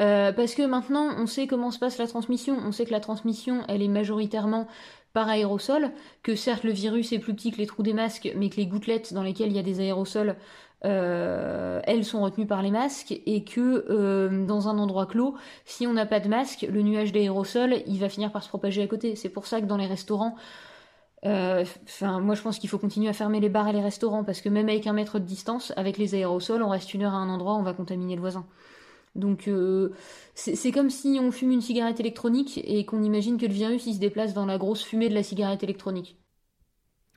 [0.00, 2.56] Euh, parce que maintenant, on sait comment se passe la transmission.
[2.64, 4.68] On sait que la transmission, elle est majoritairement
[5.12, 5.90] par aérosol,
[6.22, 8.66] que certes le virus est plus petit que les trous des masques, mais que les
[8.66, 10.36] gouttelettes dans lesquelles il y a des aérosols,
[10.84, 15.34] euh, elles sont retenues par les masques, et que euh, dans un endroit clos,
[15.64, 18.82] si on n'a pas de masque, le nuage d'aérosol, il va finir par se propager
[18.82, 19.16] à côté.
[19.16, 20.36] C'est pour ça que dans les restaurants,
[21.24, 24.40] Enfin, moi je pense qu'il faut continuer à fermer les bars et les restaurants parce
[24.40, 27.16] que même avec un mètre de distance, avec les aérosols, on reste une heure à
[27.16, 28.46] un endroit, on va contaminer le voisin.
[29.18, 29.90] Donc euh,
[30.34, 33.94] c'est comme si on fume une cigarette électronique et qu'on imagine que le virus il
[33.94, 36.16] se déplace dans la grosse fumée de la cigarette électronique.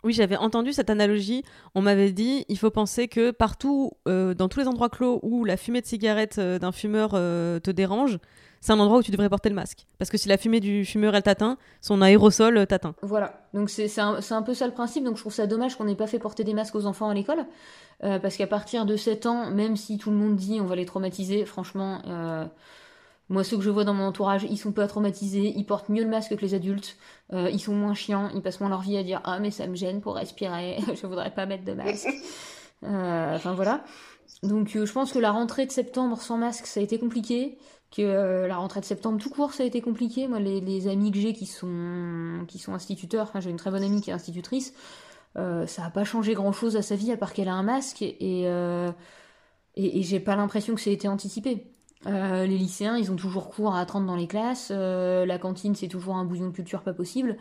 [0.03, 1.43] Oui, j'avais entendu cette analogie.
[1.75, 5.45] On m'avait dit, il faut penser que partout, euh, dans tous les endroits clos où
[5.45, 8.17] la fumée de cigarette euh, d'un fumeur te dérange,
[8.61, 9.87] c'est un endroit où tu devrais porter le masque.
[9.97, 12.93] Parce que si la fumée du fumeur, elle t'atteint, son aérosol t'atteint.
[13.01, 15.03] Voilà, donc c'est un, un, peu ça le principe.
[15.03, 17.13] Donc je trouve ça dommage qu'on n'ait pas fait porter des masques aux enfants à
[17.13, 17.45] l'école.
[18.03, 20.75] Euh, parce qu'à partir de 7 ans, même si tout le monde dit on va
[20.75, 22.45] les traumatiser, franchement, euh,
[23.29, 26.03] moi ceux que je vois dans mon entourage, ils sont pas traumatisés, ils portent mieux
[26.03, 26.97] le masque que les adultes,
[27.33, 29.67] euh, ils sont moins chiants, ils passent moins leur vie à dire ah mais ça
[29.67, 32.07] me gêne pour respirer, je voudrais pas mettre de masque.
[32.83, 33.83] Enfin voilà.
[34.41, 37.59] Donc je pense que la rentrée de septembre sans masque, ça a été compliqué
[37.91, 41.19] que la rentrée de septembre tout court ça a été compliqué moi les, amis que
[41.19, 44.73] j'ai qui sont qui sont instituteurs j'ai une très bonne amie qui est institutrice
[45.37, 47.63] euh, ça n'a pas changé grand chose à sa vie à part qu'elle a un
[47.63, 48.91] masque et, euh,
[49.75, 51.67] et, j'ai pas l'impression que ça a été anticipé.
[52.07, 55.87] Euh, les lycéens, ils ont toujours cours à 30 dans les classes, la cantine c'est
[55.87, 57.37] toujours un bouillon de culture pas possible.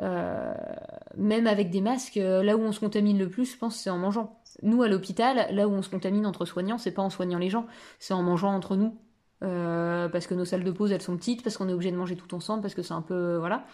[0.00, 3.98] même avec des masques, là où on se contamine le plus, je pense, c'est en
[3.98, 4.40] mangeant.
[4.62, 7.50] Nous, à l'hôpital, là où on se contamine entre soignants, c'est pas en soignant les
[7.50, 7.66] gens,
[7.98, 8.96] c'est en mangeant entre nous.
[9.40, 12.16] Parce que nos salles de pause, elles sont petites, parce qu'on est obligé de manger
[12.16, 13.36] tout ensemble, parce que c'est un peu...
[13.36, 13.64] Voilà.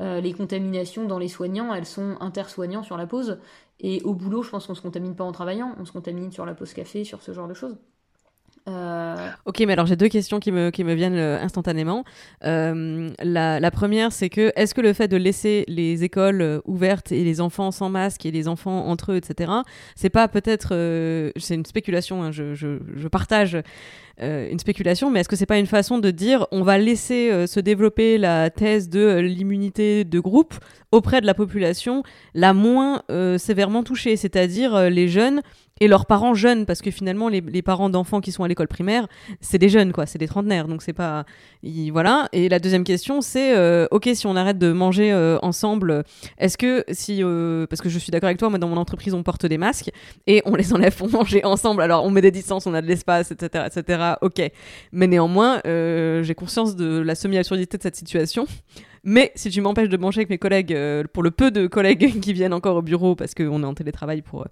[0.00, 3.38] Euh, les contaminations dans les soignants, elles sont intersoignants sur la pause.
[3.80, 6.46] Et au boulot, je pense qu'on se contamine pas en travaillant, on se contamine sur
[6.46, 7.76] la pause café, sur ce genre de choses.
[8.66, 12.04] Euh, ok, mais alors j'ai deux questions qui me, viennent euh, instantanément.
[12.42, 17.24] la, la, première, c'est que est-ce que le fait de laisser les écoles ouvertes et
[17.24, 19.52] les enfants sans masque et les enfants entre eux, etc.,
[19.96, 20.68] c'est pas peut-être,
[21.36, 23.58] c'est une spéculation, hein, je, je, partage
[24.22, 27.32] euh, une spéculation, mais est-ce que c'est pas une façon de dire on va laisser
[27.32, 30.54] euh, se développer la thèse de euh, l'immunité de groupe
[30.92, 32.04] auprès de la population
[32.34, 33.02] la moins
[33.36, 35.42] sévèrement touchée, c'est-à-dire les jeunes
[35.80, 39.08] et leurs parents jeunes, parce que finalement, les, parents d'enfants qui sont à l'école primaire,
[39.40, 41.24] c'est des jeunes, quoi, c'est des trentenaires, donc c'est pas.
[41.90, 42.28] voilà.
[42.32, 46.04] Et la deuxième question, c'est euh, ok, si on arrête de manger euh, ensemble,
[46.38, 47.22] est-ce que si.
[47.22, 49.58] Euh, parce que je suis d'accord avec toi, moi, dans mon entreprise, on porte des
[49.58, 49.90] masques
[50.28, 51.82] et on les enlève pour manger ensemble.
[51.82, 54.42] Alors, on met des distances, on a de l'espace, etc., etc., ok.
[54.92, 58.46] Mais néanmoins, j'ai conscience de la semi-absurdité de cette situation.
[59.04, 62.20] Mais si tu m'empêches de manger avec mes collègues, euh, pour le peu de collègues
[62.22, 64.46] qui viennent encore au bureau, parce qu'on est en télétravail, pour euh,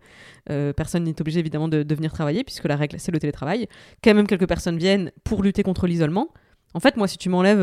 [0.51, 3.67] euh, personne n'est obligé évidemment de, venir travailler, puisque la règle c'est le télétravail.
[4.05, 6.29] Quand même quelques personnes viennent pour lutter contre l'isolement.
[6.75, 7.61] En fait, moi, si tu m'enlèves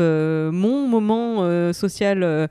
[0.52, 2.48] mon moment social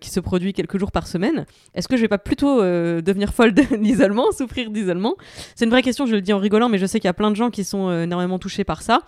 [0.00, 3.52] qui se produit quelques jours par semaine, est-ce que je vais pas plutôt devenir folle
[3.52, 5.16] de l'isolement, souffrir d'isolement?
[5.54, 7.14] C'est une vraie question, je le dis en rigolant, mais je sais qu'il y a
[7.14, 9.02] plein de gens qui sont énormément touchés par ça.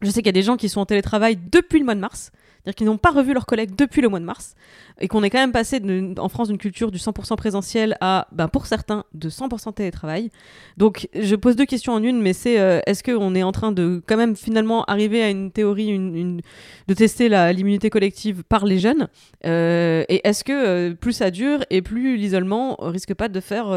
[0.00, 2.00] Je sais qu'il y a des gens qui sont en télétravail depuis le mois de
[2.00, 2.32] mars.
[2.62, 4.54] C'est-à-dire qu'ils n'ont pas revu leurs collègues depuis le mois de mars
[5.00, 5.80] et qu'on est quand même passé
[6.18, 10.30] en France d'une culture du 100% présentiel à, ben, pour certains, de 100% télétravail.
[10.76, 13.72] Donc je pose deux questions en une, mais c'est euh, est-ce qu'on est en train
[13.72, 16.42] de quand même finalement arriver à une théorie une,
[16.86, 19.08] de tester l'immunité collective par les jeunes
[19.46, 23.68] euh, Et est-ce que euh, plus ça dure et plus l'isolement risque pas de faire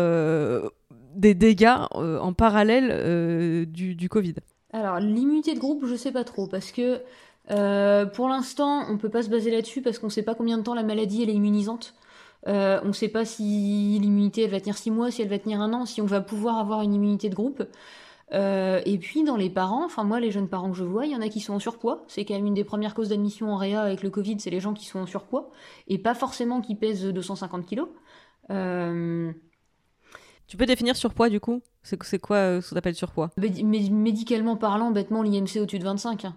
[1.15, 4.35] des dégâts en parallèle du, du Covid?
[4.73, 6.99] Alors, l'immunité de groupe, je sais pas trop, parce que
[7.51, 10.63] euh, pour l'instant, on peut pas se baser là-dessus parce qu'on sait pas combien de
[10.63, 11.93] temps la maladie elle est immunisante.
[12.47, 15.61] Euh, on sait pas si l'immunité elle va tenir 6 mois, si elle va tenir
[15.61, 17.63] un an, si on va pouvoir avoir une immunité de groupe.
[18.33, 21.11] Euh, et puis dans les parents, enfin moi les jeunes parents que je vois, il
[21.11, 22.03] y en a qui sont en surpoids.
[22.07, 24.59] C'est quand même une des premières causes d'admission en réa avec le Covid, c'est les
[24.59, 25.51] gens qui sont en surpoids
[25.87, 27.89] et pas forcément qui pèsent 250 kilos.
[30.47, 31.61] Tu peux définir surpoids du coup?
[31.83, 33.31] C'est quoi ce qu'on appelle surpoids?
[33.37, 36.27] Médicalement parlant, bêtement l'IMC au-dessus de 25.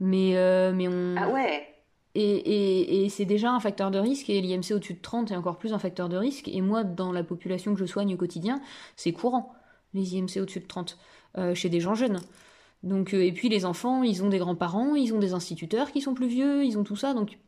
[0.00, 1.14] Mais, euh, mais on.
[1.16, 1.72] Ah ouais
[2.14, 5.36] et, et, et c'est déjà un facteur de risque, et l'IMC au-dessus de 30 est
[5.36, 6.48] encore plus un facteur de risque.
[6.48, 8.62] Et moi, dans la population que je soigne au quotidien,
[8.96, 9.52] c'est courant,
[9.92, 10.98] les IMC au-dessus de 30,
[11.36, 12.20] euh, chez des gens jeunes.
[12.82, 16.00] Donc, euh, et puis les enfants, ils ont des grands-parents, ils ont des instituteurs qui
[16.00, 17.12] sont plus vieux, ils ont tout ça.
[17.12, 17.38] Donc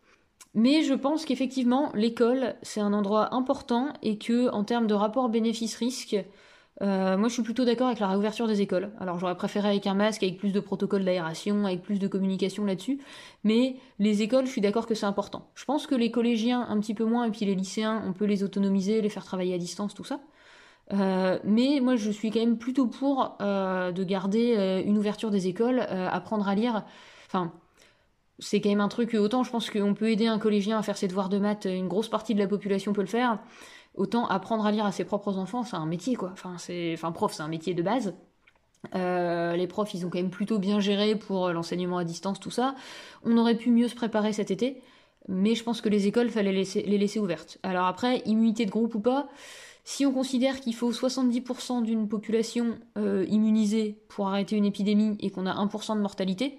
[0.55, 5.29] mais je pense qu'effectivement, l'école, c'est un endroit important et que, en termes de rapport
[5.29, 6.17] bénéfice-risque,
[6.81, 8.91] euh, moi je suis plutôt d'accord avec la réouverture des écoles.
[9.01, 12.65] Alors j'aurais préféré avec un masque, avec plus de protocoles d'aération, avec plus de communication
[12.65, 13.01] là-dessus,
[13.45, 15.51] mais les écoles, je suis d'accord que c'est important.
[15.55, 18.27] Je pense que les collégiens, un petit peu moins, et puis les lycéens, on peut
[18.27, 20.21] les autonomiser, les faire travailler à distance, tout ça.
[20.93, 25.49] Euh, mais moi, je suis quand même plutôt pour euh, de garder une ouverture des
[25.49, 26.85] écoles, apprendre à lire.
[27.27, 27.53] Enfin,
[28.39, 30.97] c'est quand même un truc, autant je pense qu'on peut aider un collégien à faire
[30.97, 33.41] ses devoirs de maths, une grosse partie de la population peut le faire,
[33.99, 36.31] autant apprendre à lire à ses propres enfants, c'est un métier quoi.
[36.33, 38.15] Enfin, c'est, prof, c'est un métier de base.
[38.95, 42.75] les profs, ils ont quand même plutôt bien géré pour l'enseignement à distance, tout ça.
[43.25, 44.83] On aurait pu mieux se préparer cet été,
[45.29, 47.59] mais je pense que les écoles, fallait les laisser ouvertes.
[47.63, 49.29] Alors après, immunité de groupe ou pas,
[49.91, 55.31] si on considère qu'il faut 70% d'une population euh, immunisée pour arrêter une épidémie et
[55.31, 56.59] qu'on a 1% de mortalité,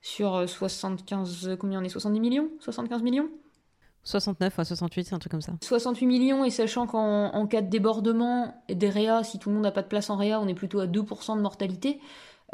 [0.00, 2.48] sur 75, euh, combien on est 70 millions?
[2.60, 3.28] 75 millions?
[4.04, 5.52] 69 à 68, c'est un truc comme ça.
[5.60, 9.72] 68 millions, et sachant qu'en cas de débordement des réa, si tout le monde n'a
[9.72, 12.00] pas de place en réa, on est plutôt à 2% de mortalité,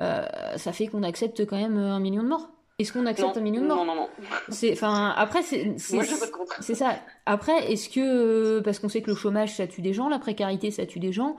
[0.01, 0.26] euh,
[0.57, 2.51] ça fait qu'on accepte quand même un million de morts.
[2.80, 4.09] Est-ce qu'on accepte un million de morts Non, non, non.
[4.49, 6.99] C'est, enfin, après, c'est, c'est ça.
[7.24, 10.72] Après, est-ce que, parce qu'on sait que le chômage, ça tue des gens, la précarité,
[10.72, 11.36] ça tue des gens,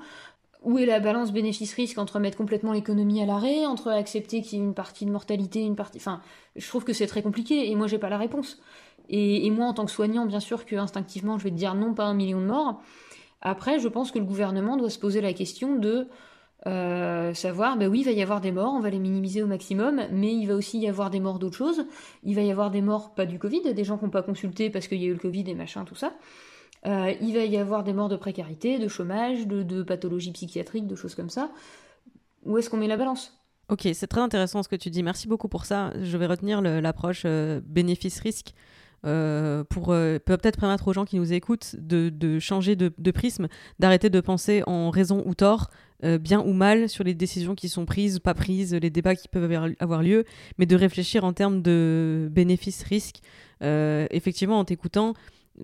[0.63, 4.61] où est la balance bénéfice-risque entre mettre complètement l'économie à l'arrêt, entre accepter qu'il y
[4.61, 6.21] ait une partie de mortalité, une partie, enfin,
[6.55, 8.61] je trouve que c'est très compliqué, et moi, j'ai pas la réponse.
[9.09, 11.93] Et, moi, en tant que soignant, bien sûr que instinctivement, je vais te dire non,
[11.93, 12.81] pas un million de morts.
[13.41, 16.07] Après, je pense que le gouvernement doit se poser la question de,
[16.67, 19.47] euh, savoir, ben oui, il va y avoir des morts, on va les minimiser au
[19.47, 21.85] maximum, mais il va aussi y avoir des morts d'autres choses.
[22.23, 24.69] Il va y avoir des morts, pas du Covid, des gens qui n'ont pas consulté
[24.69, 26.13] parce qu'il y a eu le Covid et machin, tout ça.
[26.87, 30.87] Euh, il va y avoir des morts de précarité, de chômage, de, de pathologies psychiatriques,
[30.87, 31.51] de choses comme ça.
[32.45, 33.39] Où est-ce qu'on met la balance?
[33.69, 35.01] Ok, c'est très intéressant ce que tu dis.
[35.01, 35.91] Merci beaucoup pour ça.
[35.99, 38.53] Je vais retenir l'approche euh, bénéfice-risque.
[39.05, 43.47] Pour peut-être permettre aux gens qui nous écoutent de, changer de, prisme,
[43.79, 45.69] d'arrêter de penser en raison ou tort,
[46.03, 49.15] euh, bien ou mal sur les décisions qui sont prises, ou pas prises, les débats
[49.15, 50.25] qui peuvent avoir lieu,
[50.57, 53.21] mais de réfléchir en termes de bénéfices-risques.
[53.63, 55.13] Euh, effectivement, en t'écoutant,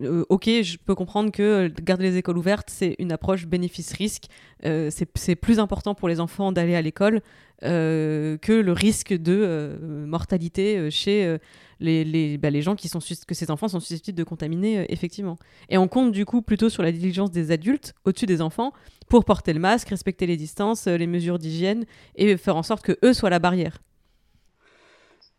[0.02, 4.26] euh, ok, je peux comprendre que garder les écoles ouvertes, c'est une approche bénéfice-risque.
[4.64, 7.22] c'est plus important pour les enfants d'aller à l'école
[7.62, 11.38] que le risque de mortalité chez
[11.82, 14.86] les, les, bah, les gens qui sont que ces enfants sont susceptibles de contaminer, euh,
[14.88, 15.38] effectivement.
[15.70, 18.72] Et on compte du coup plutôt sur la diligence des adultes au-dessus des enfants
[19.10, 21.86] pour porter le masque, respecter les distances, euh, les mesures d'hygiène
[22.16, 23.80] et faire en sorte que eux soient la barrière.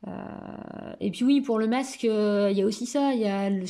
[0.08, 0.10] Euh,
[1.00, 3.14] et puis oui, pour le masque, il y a aussi ça.
[3.14, 3.64] Il y a le,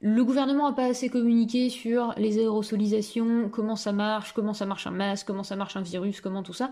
[0.00, 4.86] le gouvernement n'a pas assez communiqué sur les aérosolisations, comment ça marche, comment ça marche
[4.86, 6.70] un masque, comment ça marche un virus, comment tout ça.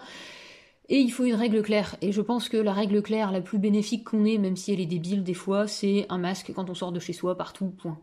[0.91, 1.97] Et il faut une règle claire.
[2.01, 4.81] Et je pense que la règle claire, la plus bénéfique qu'on ait, même si elle
[4.81, 7.99] est débile des fois, c'est un masque quand on sort de chez soi, partout, point.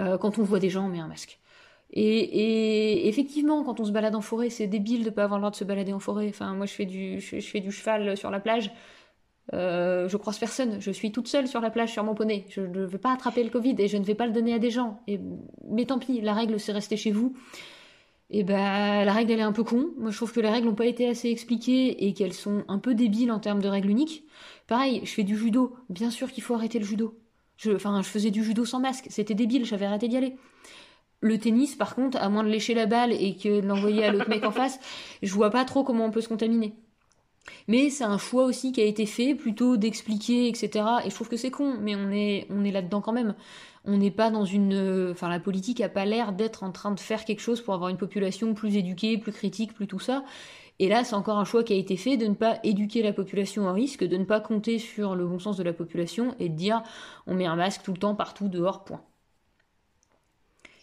[0.00, 1.38] Euh, quand on voit des gens, on met un masque.
[1.92, 5.50] Et, effectivement, quand on se balade en forêt, c'est débile de pas avoir le droit
[5.52, 6.28] de se balader en forêt.
[6.28, 8.72] Enfin, moi, je fais du, je, fais du cheval sur la plage.
[9.52, 10.80] Euh, je croise personne.
[10.80, 12.46] Je suis toute seule sur la plage sur mon poney.
[12.48, 14.58] Je ne veux pas attraper le Covid et je ne vais pas le donner à
[14.58, 15.00] des gens.
[15.06, 15.20] Et,
[15.70, 17.36] mais tant pis, la règle, c'est rester chez vous
[18.34, 19.90] et ben la règle elle est un peu con.
[19.96, 22.80] Moi je trouve que les règles n'ont pas été assez expliquées et qu'elles sont un
[22.80, 24.24] peu débiles en termes de règles uniques.
[24.66, 27.16] Pareil, je fais du judo, bien sûr qu'il faut arrêter le judo.
[27.58, 30.36] Je, enfin, je faisais du judo sans masque, c'était débile, j'avais arrêté d'y aller.
[31.20, 34.12] Le tennis, par contre, à moins de lécher la balle et que de l'envoyer à
[34.12, 34.80] l'autre mec en face,
[35.22, 36.74] je vois pas trop comment on peut se contaminer.
[37.66, 40.84] Mais c'est un choix aussi qui a été fait, plutôt d'expliquer, etc.
[41.04, 43.34] Et je trouve que c'est con, mais on est, là-dedans quand même
[43.86, 45.10] on n'est pas dans une.
[45.10, 47.90] Enfin, la politique a pas l'air d'être en train de faire quelque chose pour avoir
[47.90, 50.24] une population plus éduquée, plus critique, plus tout ça.
[50.78, 53.12] Et là, c'est encore un choix qui a été fait de ne pas éduquer la
[53.12, 56.48] population au risque, de ne pas compter sur le bon sens de la population et
[56.48, 56.82] de dire
[57.26, 59.02] on met un masque tout le temps, partout, dehors, point.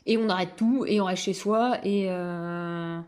[0.06, 2.06] Et on arrête tout et on reste chez soi et.
[2.10, 3.00] Euh,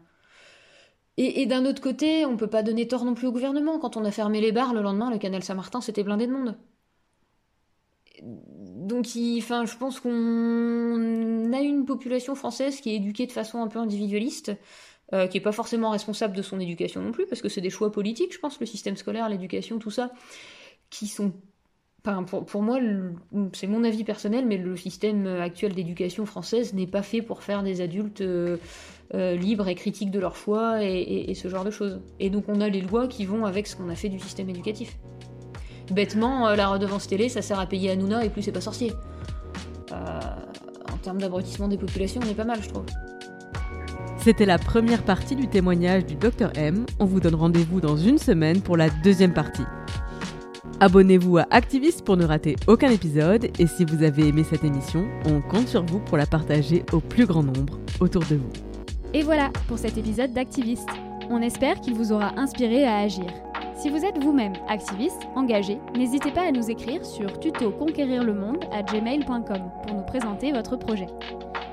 [1.17, 3.77] et, d'un autre côté, on peut pas donner tort non plus au gouvernement.
[3.77, 6.57] Quand on a fermé les bars, le lendemain, le canal Saint-Martin, c'était blindé de monde
[8.21, 13.79] donc, je pense qu'on a une population française qui est éduquée de façon un peu
[13.79, 14.51] individualiste,
[15.13, 17.69] euh, qui est pas forcément responsable de son éducation non plus, parce que c'est des
[17.69, 20.11] choix politiques, je pense, le système scolaire, l'éducation, tout ça,
[20.89, 21.33] qui sont
[22.05, 22.79] Enfin, pour, pour, moi,
[23.53, 27.63] c'est mon avis personnel, mais le système actuel d'éducation française n'est pas fait pour faire
[27.63, 28.57] des adultes euh,
[29.13, 32.01] euh, libres et critiques de leur choix et, ce genre de choses.
[32.19, 34.49] Et donc on a les lois qui vont avec ce qu'on a fait du système
[34.49, 34.97] éducatif
[35.91, 38.91] bêtement, euh, la redevance télé, ça sert à payer Hanouna et plus c'est pas sorcier.
[39.91, 42.85] En termes d'abrutissement des populations, on est pas mal, je trouve.
[44.17, 46.85] C'était la première partie du témoignage du Dr M.
[46.99, 49.63] On vous donne rendez-vous dans une semaine pour la deuxième partie.
[50.79, 55.07] Abonnez-vous à Activiste pour ne rater aucun épisode et si vous avez aimé cette émission,
[55.25, 58.49] on compte sur vous pour la partager au plus grand nombre autour de vous.
[59.13, 60.89] Et voilà pour cet épisode d'Activiste.
[61.29, 63.27] On espère qu'il vous aura inspiré à agir.
[63.75, 69.61] Si vous êtes vous-même activiste, engagé, n'hésitez pas à nous écrire sur tutoconquérirlemonde à gmail.com
[69.85, 71.07] pour nous présenter votre projet.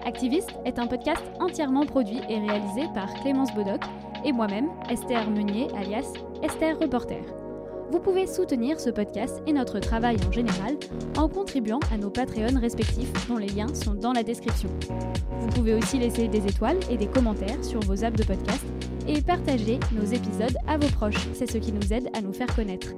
[0.05, 3.83] Activiste est un podcast entièrement produit et réalisé par Clémence Bodoc
[4.25, 6.13] et moi-même, Esther Meunier, alias
[6.43, 7.40] Esther Reporter.
[7.91, 10.77] Vous pouvez soutenir ce podcast et notre travail en général
[11.17, 14.69] en contribuant à nos Patreons respectifs dont les liens sont dans la description.
[15.41, 18.65] Vous pouvez aussi laisser des étoiles et des commentaires sur vos apps de podcast
[19.09, 21.27] et partager nos épisodes à vos proches.
[21.35, 22.89] C'est ce qui nous aide à nous faire connaître.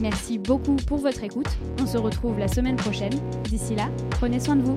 [0.00, 1.48] Merci beaucoup pour votre écoute.
[1.80, 3.18] On se retrouve la semaine prochaine.
[3.44, 4.76] D'ici là, prenez soin de vous.